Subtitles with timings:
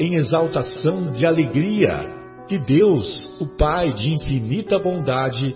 [0.00, 5.54] em exaltação de alegria que Deus, o Pai de infinita bondade,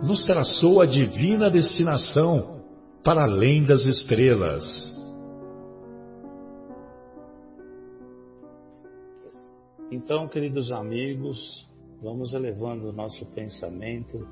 [0.00, 2.62] nos traçou a divina destinação
[3.02, 4.64] para além das estrelas.
[9.90, 11.68] Então, queridos amigos,
[12.00, 14.24] vamos elevando o nosso pensamento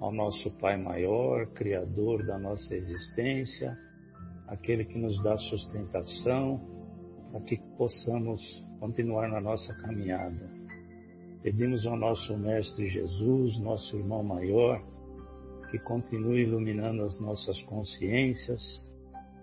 [0.00, 3.76] ao nosso Pai maior, Criador da nossa existência,
[4.48, 6.71] aquele que nos dá sustentação,
[7.32, 10.50] para que possamos continuar na nossa caminhada.
[11.42, 14.80] Pedimos ao nosso Mestre Jesus, nosso irmão maior,
[15.70, 18.60] que continue iluminando as nossas consciências,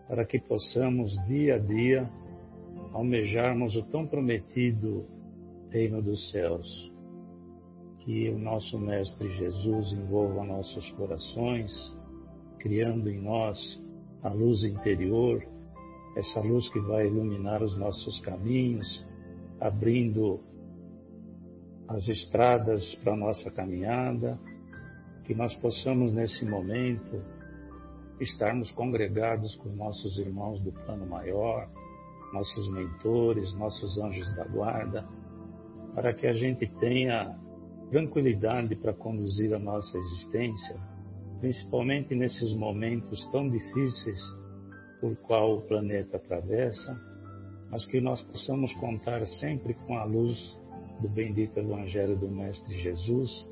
[0.07, 2.09] para que possamos dia a dia
[2.93, 5.05] almejarmos o tão prometido
[5.71, 6.91] reino dos céus.
[7.99, 11.71] Que o nosso Mestre Jesus envolva nossos corações,
[12.59, 13.59] criando em nós
[14.21, 15.45] a luz interior
[16.15, 19.05] essa luz que vai iluminar os nossos caminhos,
[19.59, 20.39] abrindo
[21.87, 24.39] as estradas para a nossa caminhada,
[25.25, 27.21] que nós possamos nesse momento
[28.19, 31.69] estarmos congregados com nossos irmãos do plano maior,
[32.33, 35.07] nossos mentores, nossos anjos da guarda,
[35.95, 37.37] para que a gente tenha
[37.89, 40.75] tranquilidade para conduzir a nossa existência,
[41.39, 44.19] principalmente nesses momentos tão difíceis
[44.99, 46.99] por qual o planeta atravessa,
[47.69, 50.59] mas que nós possamos contar sempre com a luz
[51.01, 53.47] do bendito Evangelho do Mestre Jesus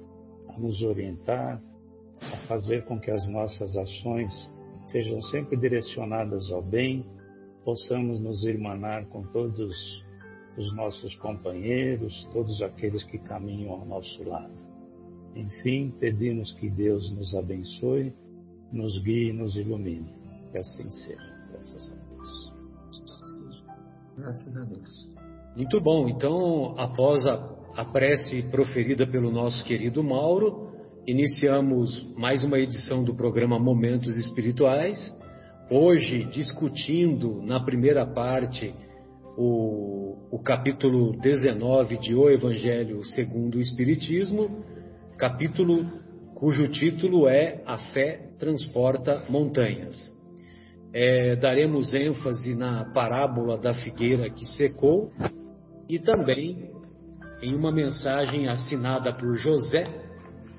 [0.50, 1.62] a nos orientar,
[2.22, 4.32] a fazer com que as nossas ações
[4.88, 7.06] sejam sempre direcionadas ao bem,
[7.64, 9.76] possamos nos irmanar com todos
[10.58, 14.56] os nossos companheiros, todos aqueles que caminham ao nosso lado.
[15.36, 18.12] Enfim, pedimos que Deus nos abençoe,
[18.72, 20.12] nos guie e nos ilumine.
[20.52, 21.37] Que assim seja.
[21.52, 22.54] Graças a Deus.
[24.18, 25.18] Graças a Deus.
[25.56, 26.08] Muito bom.
[26.08, 27.34] Então, após a,
[27.76, 30.72] a prece proferida pelo nosso querido Mauro,
[31.08, 35.16] iniciamos mais uma edição do programa Momentos Espirituais.
[35.70, 38.74] Hoje, discutindo na primeira parte
[39.38, 44.64] o, o capítulo 19 de O Evangelho segundo o Espiritismo,
[45.18, 45.86] capítulo
[46.34, 50.17] cujo título é A Fé Transporta Montanhas.
[50.94, 55.12] É, daremos ênfase na parábola da figueira que secou
[55.88, 56.72] e também
[57.42, 59.86] em uma mensagem assinada por José,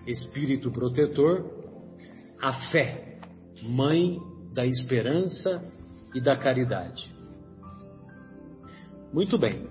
[0.06, 1.44] Espírito Protetor,
[2.40, 3.18] a fé,
[3.62, 4.18] mãe
[4.54, 5.62] da esperança
[6.14, 7.12] e da caridade.
[9.12, 9.68] Muito bem.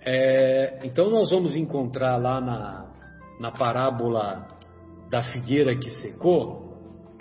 [0.00, 2.92] É, então nós vamos encontrar lá na,
[3.40, 4.46] na parábola
[5.10, 6.64] da figueira que secou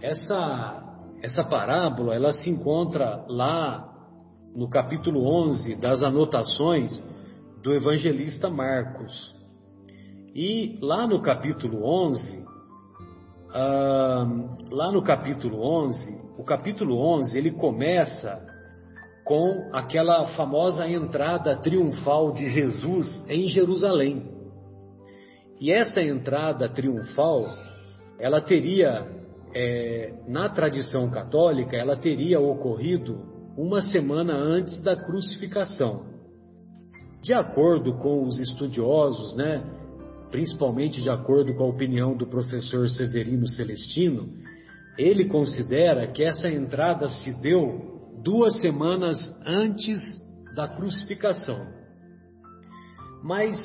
[0.01, 0.82] essa
[1.23, 3.89] essa parábola, ela se encontra lá
[4.53, 6.91] no capítulo 11 das anotações
[7.63, 9.33] do evangelista Marcos.
[10.35, 12.45] E lá no capítulo 11,
[13.53, 14.27] ah,
[14.69, 18.45] lá no capítulo 11, o capítulo 11 ele começa
[19.23, 24.29] com aquela famosa entrada triunfal de Jesus em Jerusalém.
[25.61, 27.45] E essa entrada triunfal,
[28.19, 29.22] ela teria
[29.55, 36.11] é, na tradição católica, ela teria ocorrido uma semana antes da crucificação.
[37.21, 39.63] De acordo com os estudiosos, né,
[40.31, 44.27] principalmente de acordo com a opinião do professor Severino Celestino,
[44.97, 49.99] ele considera que essa entrada se deu duas semanas antes
[50.55, 51.67] da crucificação.
[53.23, 53.57] Mas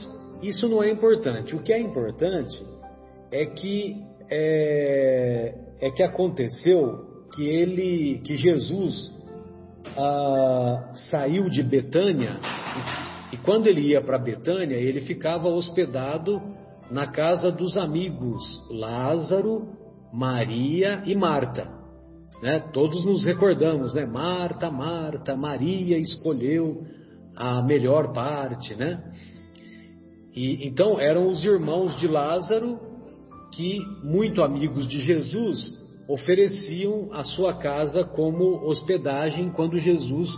[0.43, 1.57] isso não é importante.
[1.57, 2.65] O que é importante
[3.33, 3.97] é que
[4.31, 9.15] é, é que aconteceu que ele, que Jesus
[9.97, 12.39] ah, saiu de Betânia
[13.33, 16.41] e, e, quando ele ia para Betânia ele ficava hospedado
[16.91, 19.69] na casa dos amigos Lázaro,
[20.13, 21.69] Maria e Marta.
[22.43, 22.61] Né?
[22.73, 24.07] Todos nos recordamos, né?
[24.07, 26.85] Marta, Marta, Maria escolheu
[27.37, 29.03] a melhor parte, né?
[30.35, 32.88] E então eram os irmãos de Lázaro
[33.53, 35.77] que, muito amigos de Jesus,
[36.09, 40.29] ofereciam a sua casa como hospedagem quando Jesus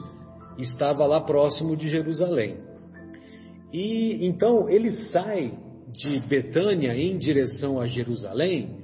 [0.59, 2.57] estava lá próximo de Jerusalém.
[3.73, 5.53] E então ele sai
[5.93, 8.81] de Betânia em direção a Jerusalém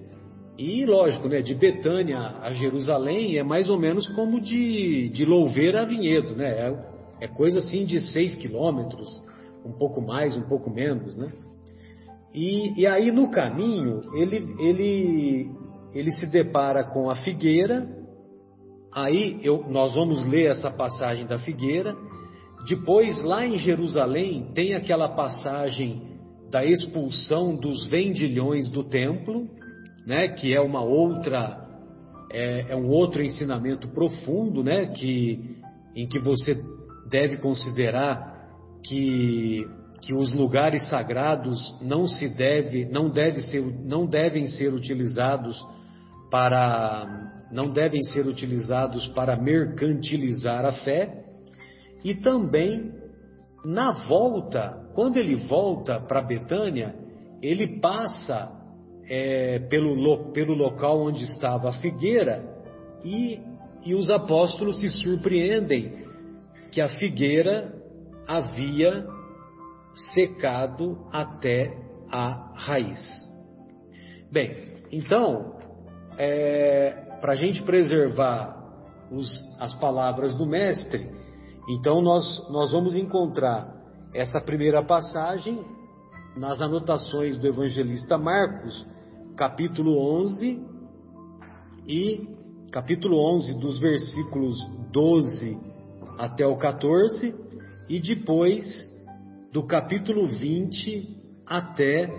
[0.59, 5.83] e lógico, né, de Betânia a Jerusalém é mais ou menos como de, de Louveira
[5.83, 6.49] a Vinhedo, né?
[6.49, 9.23] É, é coisa assim de seis quilômetros,
[9.65, 11.31] um pouco mais, um pouco menos, né?
[12.37, 15.51] E, e aí no caminho ele, ele,
[15.95, 17.89] ele se depara com a figueira,
[18.93, 21.97] aí eu, nós vamos ler essa passagem da figueira,
[22.69, 26.03] depois lá em Jerusalém tem aquela passagem
[26.51, 29.49] da expulsão dos vendilhões do templo,
[30.07, 31.65] né, que é uma outra
[32.31, 35.57] é, é, um outro ensinamento profundo, né, que
[35.95, 36.55] em que você
[37.09, 38.37] deve considerar
[38.85, 39.65] que
[40.07, 45.61] que os lugares sagrados não se deve não deve ser não devem ser utilizados
[46.31, 51.25] para não devem ser utilizados para mercantilizar a fé
[52.05, 52.93] e também
[53.65, 56.95] na volta quando ele volta para Betânia
[57.43, 58.53] ele passa
[59.09, 62.45] é, pelo, pelo local onde estava a figueira
[63.05, 63.41] e,
[63.85, 66.07] e os apóstolos se surpreendem
[66.71, 67.75] que a figueira
[68.27, 69.16] havia
[70.15, 71.77] secado até
[72.11, 73.01] a raiz.
[74.31, 74.55] Bem,
[74.93, 75.57] então,
[76.19, 78.55] é, para a gente preservar
[79.11, 79.29] os,
[79.59, 81.07] as palavras do Mestre,
[81.69, 83.75] então nós, nós vamos encontrar
[84.15, 85.65] essa primeira passagem
[86.37, 88.87] nas anotações do evangelista Marcos,
[89.37, 90.63] capítulo 11
[91.87, 92.29] e
[92.71, 94.57] capítulo 11 dos versículos
[94.93, 95.59] 12
[96.19, 97.35] até o 14
[97.89, 98.65] e depois
[99.57, 101.17] do capítulo 20
[101.47, 102.13] até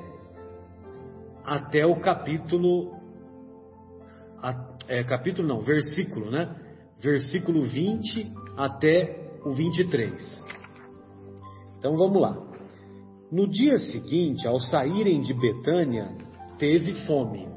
[1.45, 2.95] até o capítulo
[4.87, 6.49] é, capítulo não, versículo, né?
[6.99, 10.45] Versículo 20 até o 23.
[11.77, 12.35] Então vamos lá.
[13.31, 16.09] No dia seguinte, ao saírem de Betânia,
[16.57, 17.47] teve fome.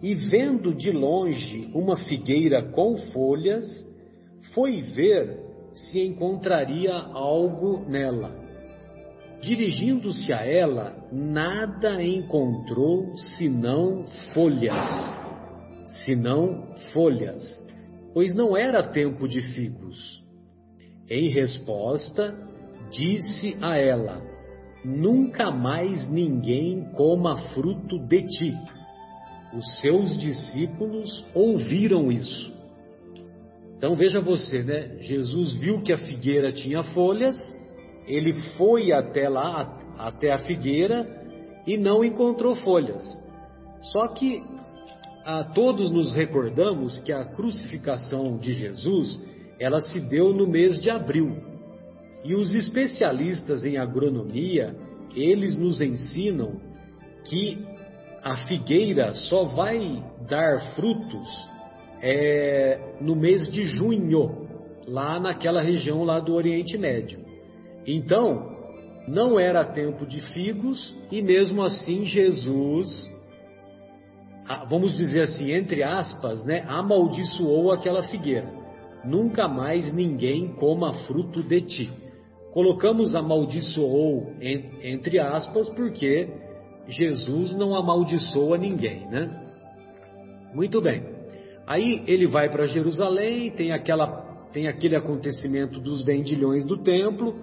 [0.00, 3.66] E vendo de longe uma figueira com folhas,
[4.54, 5.40] foi ver
[5.74, 8.48] se encontraria algo nela.
[9.40, 14.04] Dirigindo-se a ela, nada encontrou senão
[14.34, 14.88] folhas,
[16.04, 17.42] senão folhas,
[18.12, 20.22] pois não era tempo de figos.
[21.08, 22.34] Em resposta,
[22.90, 24.20] disse a ela:
[24.84, 28.54] nunca mais ninguém coma fruto de ti.
[29.56, 32.52] Os seus discípulos ouviram isso.
[33.76, 34.98] Então veja você, né?
[35.00, 37.36] Jesus viu que a figueira tinha folhas,
[38.10, 41.06] ele foi até lá, até a figueira
[41.66, 43.04] e não encontrou folhas.
[43.92, 44.42] Só que
[45.24, 49.20] a todos nos recordamos que a crucificação de Jesus,
[49.58, 51.36] ela se deu no mês de abril.
[52.24, 54.74] E os especialistas em agronomia,
[55.14, 56.60] eles nos ensinam
[57.24, 57.64] que
[58.22, 61.48] a figueira só vai dar frutos
[62.02, 64.48] é, no mês de junho,
[64.86, 67.29] lá naquela região lá do Oriente Médio.
[67.86, 68.56] Então,
[69.08, 73.10] não era tempo de figos e mesmo assim Jesus,
[74.68, 78.48] vamos dizer assim, entre aspas, né, amaldiçoou aquela figueira.
[79.04, 81.90] Nunca mais ninguém coma fruto de ti.
[82.52, 86.28] Colocamos amaldiçoou entre aspas porque
[86.88, 89.30] Jesus não amaldiçoa ninguém, né?
[90.52, 91.04] Muito bem.
[91.66, 97.36] Aí ele vai para Jerusalém, tem aquela tem aquele acontecimento dos vendilhões do templo.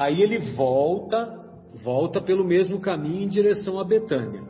[0.00, 1.28] Aí ele volta,
[1.84, 4.42] volta pelo mesmo caminho em direção a Betânia.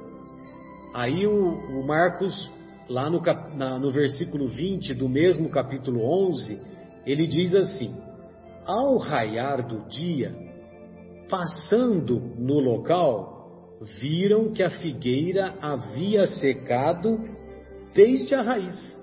[0.95, 1.35] Aí o,
[1.77, 2.49] o Marcos,
[2.89, 3.21] lá no,
[3.57, 6.57] na, no versículo 20 do mesmo capítulo 11,
[7.05, 7.93] ele diz assim:
[8.65, 10.33] ao raiar do dia,
[11.29, 17.29] passando no local, viram que a figueira havia secado
[17.93, 19.01] desde a raiz.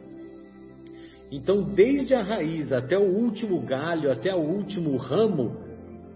[1.30, 5.67] Então, desde a raiz até o último galho, até o último ramo,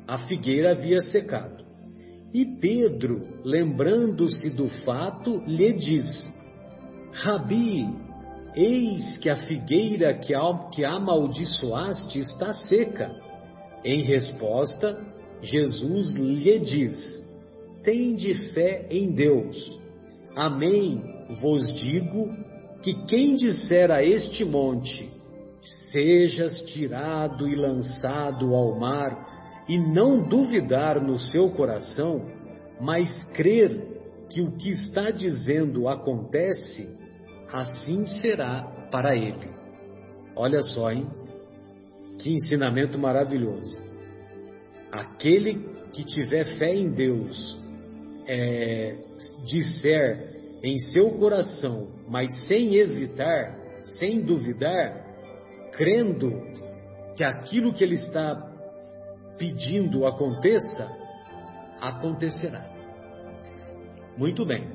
[0.08, 1.64] a figueira havia secado.
[2.34, 6.32] E Pedro, lembrando-se do fato, lhe diz:
[7.12, 7.88] Rabi,
[8.56, 13.12] eis que a figueira que amaldiçoaste está seca.
[13.84, 15.00] Em resposta,
[15.42, 17.22] Jesus lhe diz:
[17.84, 19.80] tende fé em Deus.
[20.36, 21.02] Amém,
[21.42, 22.30] vos digo
[22.82, 25.12] que quem disser a este monte,
[25.92, 29.31] sejas tirado e lançado ao mar,
[29.68, 32.26] e não duvidar no seu coração,
[32.80, 33.92] mas crer
[34.30, 36.90] que o que está dizendo acontece,
[37.52, 39.50] assim será para ele.
[40.36, 41.08] Olha só, hein?
[42.18, 43.78] Que ensinamento maravilhoso.
[44.92, 47.58] Aquele que tiver fé em Deus,
[48.28, 48.98] é,
[49.46, 53.58] disser em seu coração, mas sem hesitar,
[54.00, 55.06] sem duvidar,
[55.72, 56.32] crendo
[57.16, 58.51] que aquilo que ele está
[59.42, 60.88] pedindo aconteça,
[61.82, 62.64] acontecerá.
[64.16, 64.68] Muito bem.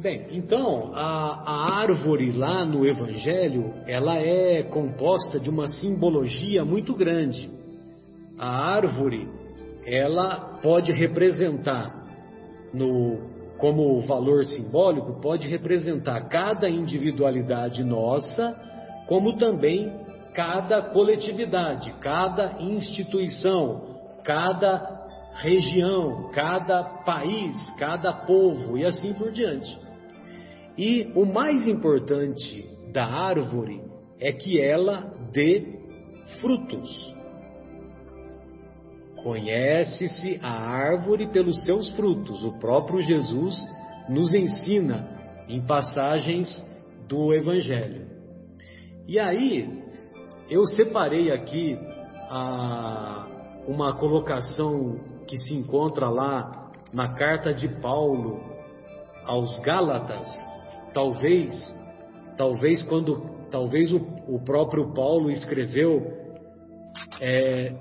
[0.00, 6.94] Bem, então a, a, árvore lá no Evangelho ela é composta de uma simbologia muito
[6.94, 7.50] grande.
[8.38, 9.28] A árvore
[9.84, 12.06] ela pode representar
[12.72, 18.54] no como valor simbólico pode representar cada individualidade nossa,
[19.06, 19.92] como também
[20.38, 25.04] cada coletividade, cada instituição, cada
[25.34, 29.76] região, cada país, cada povo e assim por diante.
[30.76, 33.82] E o mais importante da árvore
[34.20, 35.76] é que ela dê
[36.40, 37.16] frutos.
[39.20, 42.44] Conhece-se a árvore pelos seus frutos.
[42.44, 43.56] O próprio Jesus
[44.08, 45.18] nos ensina
[45.48, 46.64] em passagens
[47.08, 48.06] do Evangelho.
[49.08, 49.77] E aí,
[50.50, 51.78] eu separei aqui
[52.30, 53.26] a,
[53.66, 58.40] uma colocação que se encontra lá na carta de Paulo
[59.26, 60.26] aos Gálatas,
[60.94, 61.52] talvez,
[62.36, 66.00] talvez quando, talvez o, o próprio Paulo escreveu,
[67.20, 67.74] é,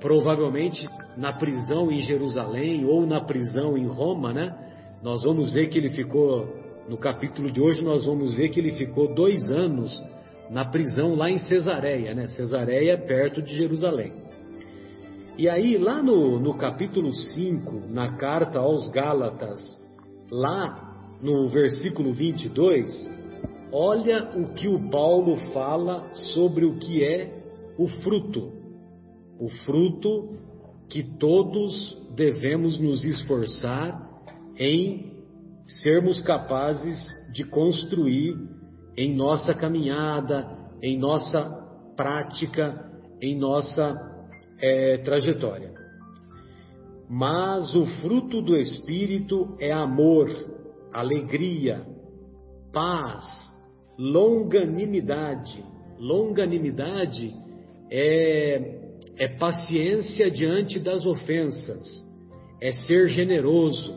[0.00, 4.54] provavelmente na prisão em Jerusalém ou na prisão em Roma, né?
[5.02, 6.46] Nós vamos ver que ele ficou,
[6.88, 10.00] no capítulo de hoje, nós vamos ver que ele ficou dois anos
[10.50, 12.28] na prisão lá em Cesareia, né?
[12.28, 14.12] Cesareia é perto de Jerusalém.
[15.38, 19.60] E aí, lá no, no capítulo 5, na carta aos Gálatas,
[20.30, 23.10] lá no versículo 22,
[23.70, 27.36] olha o que o Paulo fala sobre o que é
[27.78, 28.50] o fruto.
[29.38, 30.38] O fruto
[30.88, 34.06] que todos devemos nos esforçar
[34.58, 35.12] em
[35.66, 36.96] sermos capazes
[37.32, 38.55] de construir
[38.96, 40.48] em nossa caminhada,
[40.82, 43.94] em nossa prática, em nossa
[44.60, 45.74] é, trajetória.
[47.08, 50.28] Mas o fruto do Espírito é amor,
[50.92, 51.86] alegria,
[52.72, 53.22] paz,
[53.98, 55.64] longanimidade.
[55.98, 57.34] Longanimidade
[57.90, 58.80] é,
[59.16, 62.04] é paciência diante das ofensas,
[62.60, 63.94] é ser generoso,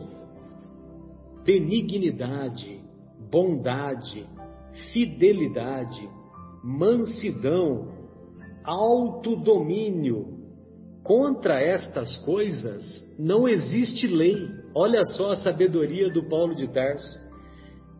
[1.44, 2.80] benignidade,
[3.30, 4.26] bondade,
[4.92, 6.08] fidelidade,
[6.62, 7.88] mansidão,
[8.64, 10.38] autodomínio.
[11.02, 12.84] Contra estas coisas
[13.18, 14.48] não existe lei.
[14.74, 17.18] Olha só a sabedoria do Paulo de Tarso.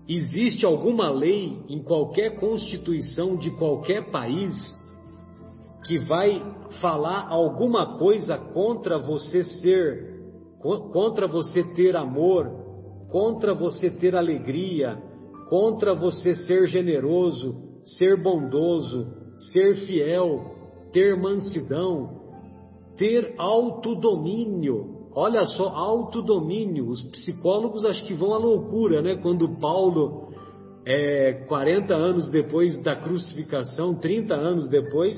[0.08, 4.54] Existe alguma lei em qualquer constituição de qualquer país
[5.86, 6.42] que vai
[6.80, 10.20] falar alguma coisa contra você ser,
[10.92, 12.48] contra você ter amor,
[13.08, 14.98] contra você ter alegria,
[15.50, 17.54] contra você ser generoso,
[17.98, 19.06] ser bondoso,
[19.52, 20.54] ser fiel,
[20.92, 22.18] ter mansidão,
[22.96, 26.88] ter autodomínio, Olha só, autodomínio.
[26.88, 29.16] Os psicólogos acho que vão à loucura, né?
[29.16, 30.28] Quando Paulo,
[30.86, 35.16] é, 40 anos depois da crucificação, 30 anos depois,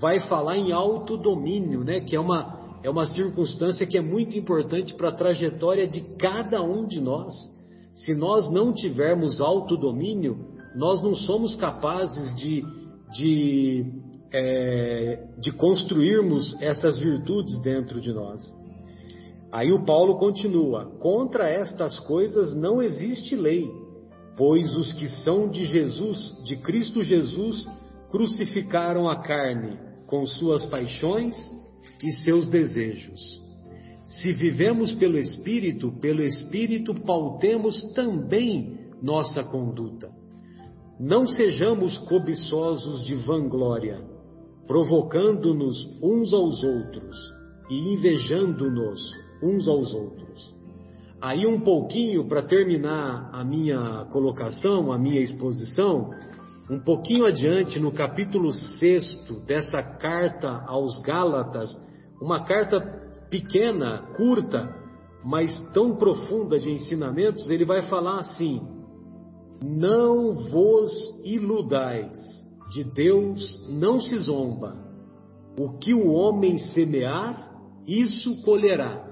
[0.00, 2.00] vai falar em autodomínio, né?
[2.00, 6.60] Que é uma, é uma circunstância que é muito importante para a trajetória de cada
[6.60, 7.32] um de nós.
[8.04, 10.38] Se nós não tivermos autodomínio,
[10.76, 12.64] nós não somos capazes de,
[13.12, 13.86] de,
[14.32, 18.40] é, de construirmos essas virtudes dentro de nós.
[19.50, 23.68] Aí o Paulo continua: contra estas coisas não existe lei,
[24.36, 27.66] pois os que são de Jesus, de Cristo Jesus,
[28.10, 31.34] crucificaram a carne com suas paixões
[32.02, 33.47] e seus desejos.
[34.08, 40.10] Se vivemos pelo Espírito, pelo Espírito pautemos também nossa conduta.
[40.98, 44.02] Não sejamos cobiçosos de vanglória,
[44.66, 47.16] provocando-nos uns aos outros
[47.70, 48.98] e invejando-nos
[49.42, 50.56] uns aos outros.
[51.20, 56.10] Aí, um pouquinho para terminar a minha colocação, a minha exposição,
[56.70, 61.68] um pouquinho adiante, no capítulo 6 dessa carta aos Gálatas,
[62.20, 62.80] uma carta
[63.30, 64.74] pequena, curta,
[65.24, 68.60] mas tão profunda de ensinamentos, ele vai falar assim:
[69.62, 70.90] Não vos
[71.24, 72.18] iludais,
[72.70, 74.76] de Deus não se zomba.
[75.58, 77.50] O que o homem semear,
[77.86, 79.06] isso colherá.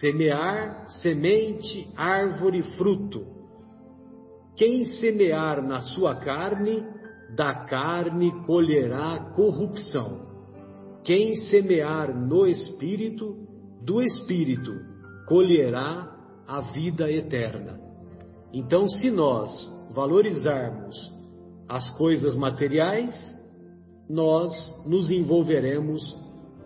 [0.00, 3.26] Semear, semente, árvore, fruto.
[4.56, 6.84] Quem semear na sua carne,
[7.36, 10.31] da carne colherá corrupção.
[11.04, 13.36] Quem semear no espírito,
[13.82, 14.72] do espírito
[15.26, 16.08] colherá
[16.46, 17.80] a vida eterna.
[18.52, 19.50] Então, se nós
[19.94, 20.96] valorizarmos
[21.68, 23.14] as coisas materiais,
[24.08, 24.52] nós
[24.86, 26.02] nos envolveremos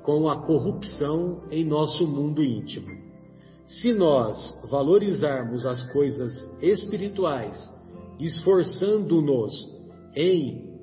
[0.03, 2.89] com a corrupção em nosso mundo íntimo.
[3.67, 4.37] Se nós
[4.71, 7.57] valorizarmos as coisas espirituais,
[8.19, 9.53] esforçando-nos
[10.15, 10.79] em,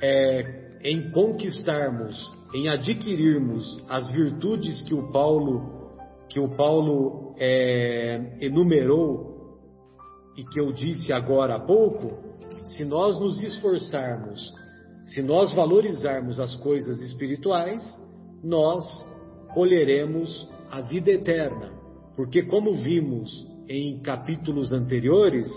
[0.00, 2.16] é, em conquistarmos,
[2.54, 5.74] em adquirirmos as virtudes que o Paulo
[6.28, 9.34] que o Paulo é, enumerou
[10.36, 12.08] e que eu disse agora há pouco,
[12.74, 14.52] se nós nos esforçarmos,
[15.04, 17.82] se nós valorizarmos as coisas espirituais,
[18.42, 18.84] nós
[19.52, 21.72] colheremos a vida eterna.
[22.16, 25.48] Porque, como vimos em capítulos anteriores,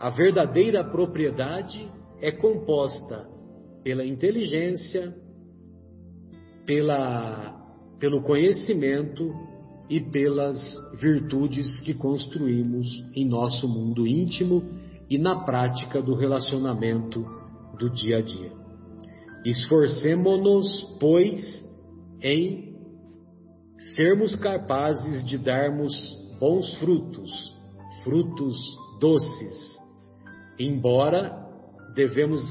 [0.00, 1.90] a verdadeira propriedade
[2.20, 3.28] é composta
[3.82, 5.14] pela inteligência,
[6.66, 7.54] pela,
[7.98, 9.32] pelo conhecimento
[9.88, 10.58] e pelas
[11.00, 14.62] virtudes que construímos em nosso mundo íntimo
[15.08, 17.24] e na prática do relacionamento
[17.78, 18.52] do dia a dia.
[19.44, 21.64] Esforcemo-nos, pois,
[22.20, 22.74] em
[23.94, 25.94] sermos capazes de darmos
[26.40, 27.30] bons frutos,
[28.02, 28.56] frutos
[29.00, 29.78] doces,
[30.58, 31.46] embora
[31.94, 32.42] devemos,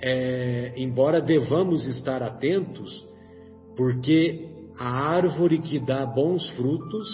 [0.00, 3.06] é, embora devamos estar atentos,
[3.78, 4.44] porque
[4.76, 7.08] a árvore que dá bons frutos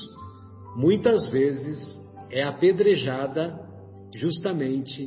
[0.75, 3.60] muitas vezes é apedrejada
[4.17, 5.06] justamente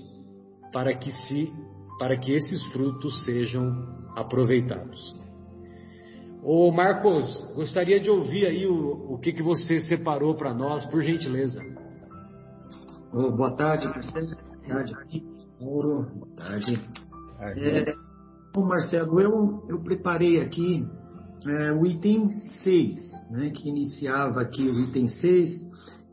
[0.72, 1.52] para que se
[1.98, 3.74] para que esses frutos sejam
[4.16, 5.20] aproveitados.
[6.44, 11.02] Ô Marcos, gostaria de ouvir aí o, o que, que você separou para nós, por
[11.02, 11.60] gentileza.
[13.12, 14.28] Oh, boa tarde, Marcelo.
[14.68, 15.26] Boa tarde,
[15.60, 16.06] Mauro.
[16.14, 16.80] Boa tarde.
[17.58, 17.86] É,
[18.54, 20.86] bom, Marcelo, eu, eu preparei aqui
[21.50, 22.32] é, o item
[22.64, 25.68] 6, né, que iniciava aqui o item 6,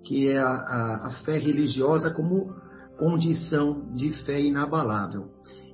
[0.05, 2.55] que é a, a, a fé religiosa como
[2.99, 5.31] condição de fé inabalável.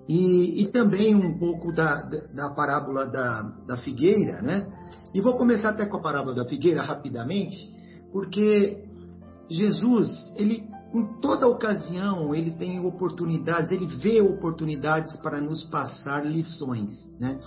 [0.08, 2.02] E, e também um pouco da,
[2.34, 4.66] da, parábola da, da figueira, né?
[5.14, 7.56] E vou começar até com a parábola da figueira rapidamente,
[8.12, 8.84] porque
[9.48, 16.92] Jesus, ele em toda ocasião ele tem oportunidades, ele vê oportunidades para nos passar lições,
[17.18, 17.38] né?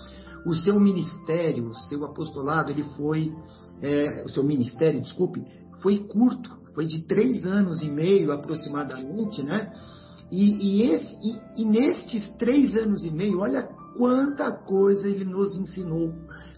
[0.45, 3.34] O seu ministério, o seu apostolado, ele foi,
[3.82, 5.41] é, o seu ministério, desculpe,
[5.82, 9.73] foi curto, foi de três anos e meio aproximadamente, né?
[10.32, 15.56] E, e, esse, e, e nestes três anos e meio, olha quanta coisa ele nos
[15.56, 16.12] ensinou,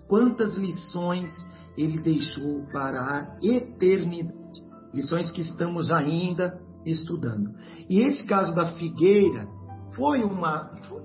[0.07, 1.31] quantas lições
[1.77, 4.63] ele deixou para a eternidade.
[4.93, 7.51] Lições que estamos ainda estudando.
[7.89, 9.47] E esse caso da figueira
[9.93, 10.67] foi uma.
[10.87, 11.01] Foi,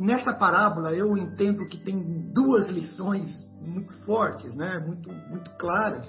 [0.00, 3.30] nessa parábola eu entendo que tem duas lições
[3.60, 4.78] muito fortes, né?
[4.86, 6.06] muito, muito claras.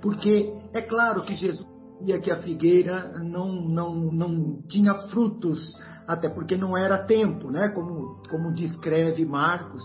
[0.00, 1.68] Porque é claro que Jesus
[2.02, 7.68] via que a figueira não, não, não tinha frutos, até porque não era tempo, né?
[7.70, 9.82] como, como descreve Marcos,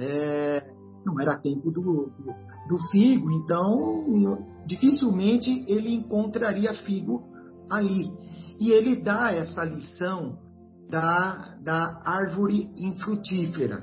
[0.00, 0.70] é,
[1.04, 2.34] não era tempo do, do,
[2.68, 7.22] do figo, então dificilmente ele encontraria figo
[7.70, 8.12] ali.
[8.58, 10.38] E ele dá essa lição
[10.88, 13.82] da, da árvore infrutífera,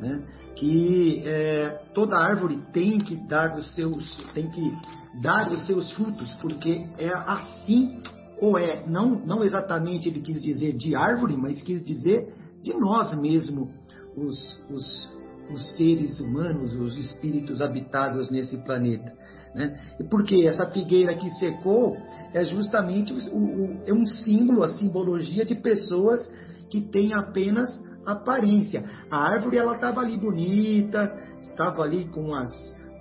[0.00, 0.22] né?
[0.56, 4.76] que é, toda árvore tem que dar os seus, tem que
[5.22, 8.02] dar os seus frutos, porque é assim
[8.40, 12.32] ou é, não, não exatamente ele quis dizer de árvore, mas quis dizer
[12.62, 13.68] de nós mesmos,
[14.16, 15.12] os, os,
[15.52, 19.12] os seres humanos, os espíritos habitados nesse planeta.
[19.54, 19.78] Né?
[20.10, 21.96] Porque essa figueira que secou
[22.32, 26.28] é justamente o, o, é um símbolo, a simbologia de pessoas
[26.68, 28.84] que têm apenas aparência.
[29.10, 32.52] A árvore ela estava ali bonita, estava ali com as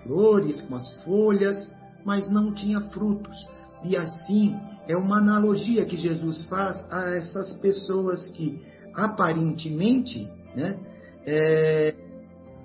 [0.03, 3.35] flores, com as folhas, mas não tinha frutos.
[3.83, 4.55] E assim
[4.87, 8.59] é uma analogia que Jesus faz a essas pessoas que
[8.95, 10.77] aparentemente né,
[11.25, 11.93] é,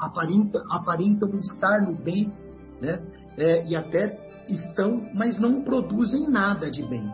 [0.07, 2.33] aparentam, estar no bem
[2.81, 3.01] né,
[3.37, 7.05] é, e até estão, mas não produzem nada de bem.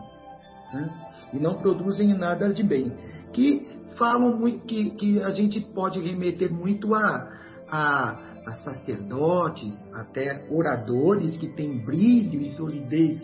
[0.73, 2.91] Né, e não produzem nada de bem.
[3.31, 7.29] Que falam muito, que, que a gente pode remeter muito a,
[7.69, 13.21] a a sacerdotes, até oradores que têm brilho e solidez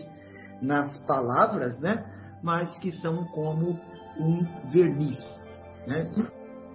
[0.62, 2.04] nas palavras, né?
[2.42, 3.78] Mas que são como
[4.18, 5.18] um verniz.
[5.86, 6.10] Né?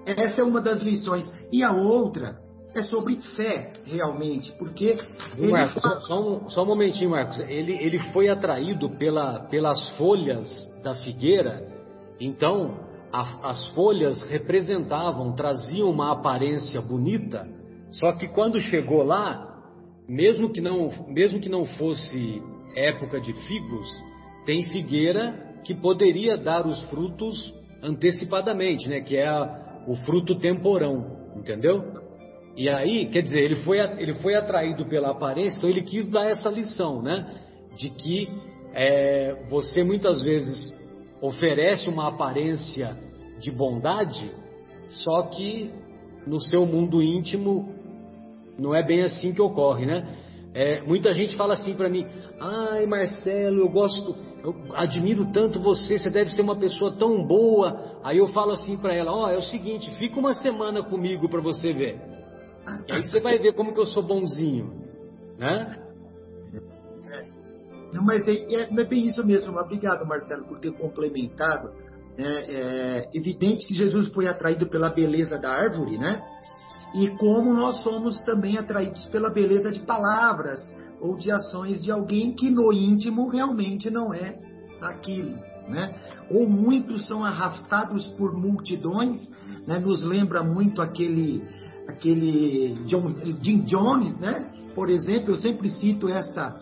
[0.06, 1.32] Essa é uma das lições.
[1.52, 2.38] E a outra
[2.76, 4.98] é sobre fé, realmente, porque.
[5.38, 6.02] Marcos, fala...
[6.02, 7.40] só, um, só, um, momentinho, Marcos.
[7.42, 10.50] Ele, ele foi atraído pela, pelas folhas
[10.84, 11.68] da figueira,
[12.20, 12.80] então
[13.12, 17.48] a, as folhas representavam, traziam uma aparência bonita,
[17.92, 19.54] só que quando chegou lá,
[20.08, 22.42] mesmo que não, mesmo que não fosse
[22.76, 23.88] época de figos,
[24.46, 29.02] tem figueira que poderia dar os frutos antecipadamente, né?
[29.02, 32.03] Que é a, o fruto temporão, entendeu?
[32.56, 36.26] E aí, quer dizer, ele foi, ele foi atraído pela aparência, então ele quis dar
[36.26, 37.28] essa lição, né?
[37.76, 38.30] De que
[38.74, 40.72] é, você muitas vezes
[41.20, 42.96] oferece uma aparência
[43.40, 44.32] de bondade,
[44.88, 45.72] só que
[46.28, 47.74] no seu mundo íntimo
[48.58, 50.16] não é bem assim que ocorre, né?
[50.54, 52.06] É, muita gente fala assim para mim:
[52.40, 58.00] ai Marcelo, eu gosto, eu admiro tanto você, você deve ser uma pessoa tão boa.
[58.04, 61.28] Aí eu falo assim para ela: ó, oh, é o seguinte, fica uma semana comigo
[61.28, 62.13] para você ver.
[62.88, 64.74] E aí você vai ver como que eu sou bonzinho,
[65.38, 65.84] né?
[67.94, 69.58] Não, mas é, é, é bem isso mesmo.
[69.58, 71.72] Obrigado, Marcelo, por ter complementado.
[72.18, 76.22] É, é, evidente que Jesus foi atraído pela beleza da árvore, né?
[76.96, 80.60] E como nós somos também atraídos pela beleza de palavras
[81.00, 84.38] ou de ações de alguém que no íntimo realmente não é
[84.82, 85.96] aquilo, né?
[86.30, 89.28] Ou muitos são arrastados por multidões,
[89.68, 89.80] né?
[89.80, 91.44] Nos lembra muito aquele
[91.88, 94.50] aquele John, Jim Jones, né?
[94.76, 96.60] Por exemplo, eu sempre cito esta,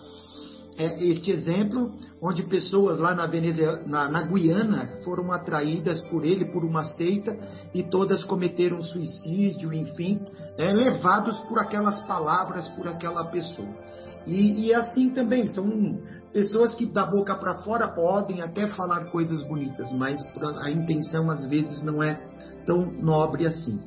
[0.77, 6.45] é, este exemplo, onde pessoas lá na, Venezuela, na, na, Guiana foram atraídas por ele,
[6.45, 7.37] por uma seita,
[7.73, 10.19] e todas cometeram suicídio, enfim,
[10.57, 13.91] é, levados por aquelas palavras, por aquela pessoa.
[14.27, 15.99] E, e assim também, são
[16.31, 20.21] pessoas que da boca para fora podem até falar coisas bonitas, mas
[20.61, 22.21] a intenção às vezes não é
[22.65, 23.81] tão nobre assim.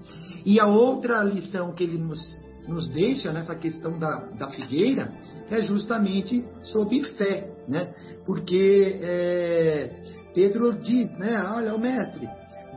[0.45, 2.21] E a outra lição que ele nos,
[2.69, 5.13] nos deixa nessa questão da, da figueira
[5.51, 7.93] é justamente sobre fé, né?
[8.27, 9.91] Porque é,
[10.35, 11.43] Pedro diz, né?
[11.55, 12.29] Olha, o mestre,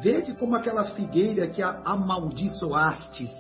[0.02, 3.32] vede como aquela figueira que amaldiçoastes.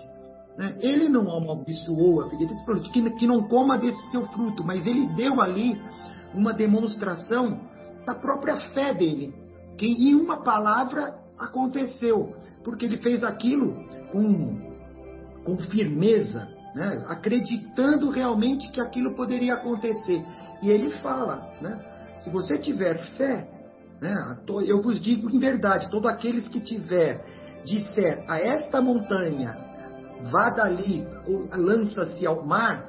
[0.57, 0.75] Né?
[0.81, 2.55] Ele não amaldiçoou a figueira,
[2.91, 5.79] que, que não coma desse seu fruto, mas ele deu ali
[6.33, 7.59] uma demonstração
[8.05, 9.33] da própria fé dele,
[9.77, 14.59] que em uma palavra aconteceu, porque ele fez aquilo com,
[15.43, 17.05] com firmeza, né?
[17.07, 20.23] acreditando realmente que aquilo poderia acontecer.
[20.61, 21.79] E ele fala, né?
[22.23, 23.47] se você tiver fé,
[24.01, 24.15] né?
[24.65, 27.23] eu vos digo em verdade, todos aqueles que tiver,
[27.63, 29.57] disser a esta montanha,
[30.31, 32.85] vá dali, ou lança-se ao mar,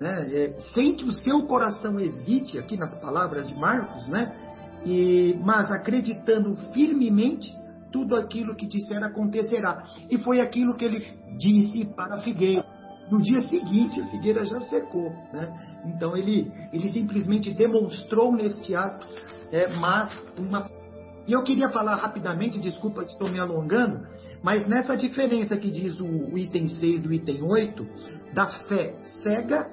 [0.00, 0.28] né?
[0.32, 4.34] É, sem que o seu coração hesite, aqui nas palavras de Marcos, né?
[4.84, 7.54] E, mas acreditando firmemente,
[7.90, 9.84] tudo aquilo que disser acontecerá.
[10.10, 11.06] E foi aquilo que ele
[11.38, 12.64] disse para a figueira.
[13.10, 15.10] No dia seguinte, a figueira já secou.
[15.32, 15.82] Né?
[15.86, 19.06] Então, ele, ele simplesmente demonstrou neste ato,
[19.50, 20.70] é, mas uma.
[21.26, 24.06] E eu queria falar rapidamente, desculpa estou me alongando,
[24.42, 27.86] mas nessa diferença que diz o item 6 do item 8,
[28.32, 29.70] da fé cega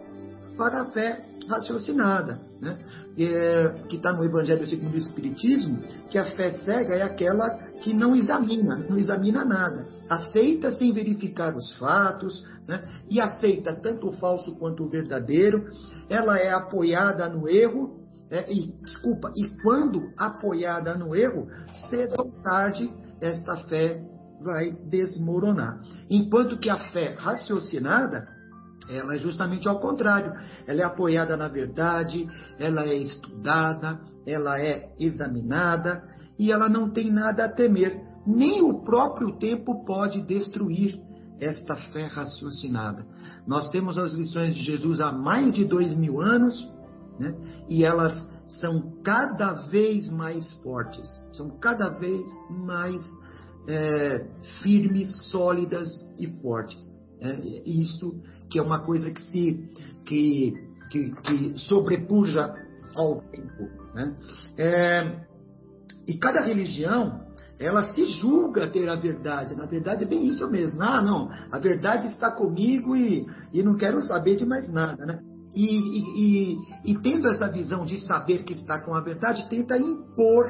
[0.57, 2.39] para a fé raciocinada.
[2.61, 2.77] Né?
[3.17, 7.49] É, que está no Evangelho segundo o Espiritismo, que a fé cega é aquela
[7.81, 9.87] que não examina, não examina nada.
[10.07, 12.83] Aceita sem verificar os fatos, né?
[13.09, 15.65] e aceita tanto o falso quanto o verdadeiro.
[16.09, 17.97] Ela é apoiada no erro,
[18.29, 21.47] é, e, desculpa, e quando apoiada no erro,
[21.89, 24.03] cedo ou tarde, esta fé
[24.41, 25.81] vai desmoronar.
[26.09, 28.27] Enquanto que a fé raciocinada,
[28.89, 30.33] ela é justamente ao contrário.
[30.65, 32.27] Ela é apoiada na verdade,
[32.59, 36.03] ela é estudada, ela é examinada
[36.37, 38.01] e ela não tem nada a temer.
[38.25, 40.99] Nem o próprio tempo pode destruir
[41.39, 43.05] esta fé raciocinada.
[43.45, 46.67] Nós temos as lições de Jesus há mais de dois mil anos
[47.19, 47.33] né?
[47.69, 53.03] e elas são cada vez mais fortes, são cada vez mais
[53.67, 54.25] é,
[54.61, 56.81] firmes, sólidas e fortes.
[57.19, 58.21] É, isso
[58.57, 59.69] que é uma coisa que se
[60.03, 60.53] que,
[60.89, 62.55] que, que sobrepuja
[62.95, 63.69] ao tempo.
[63.93, 64.15] Né?
[64.57, 65.11] É,
[66.07, 67.27] e cada religião
[67.59, 69.55] ela se julga ter a verdade.
[69.55, 70.81] Na verdade é bem isso mesmo.
[70.81, 75.19] Ah, não, a verdade está comigo e, e não quero saber de mais nada, né?
[75.53, 79.77] E, e, e, e tendo essa visão de saber que está com a verdade, tenta
[79.77, 80.45] impor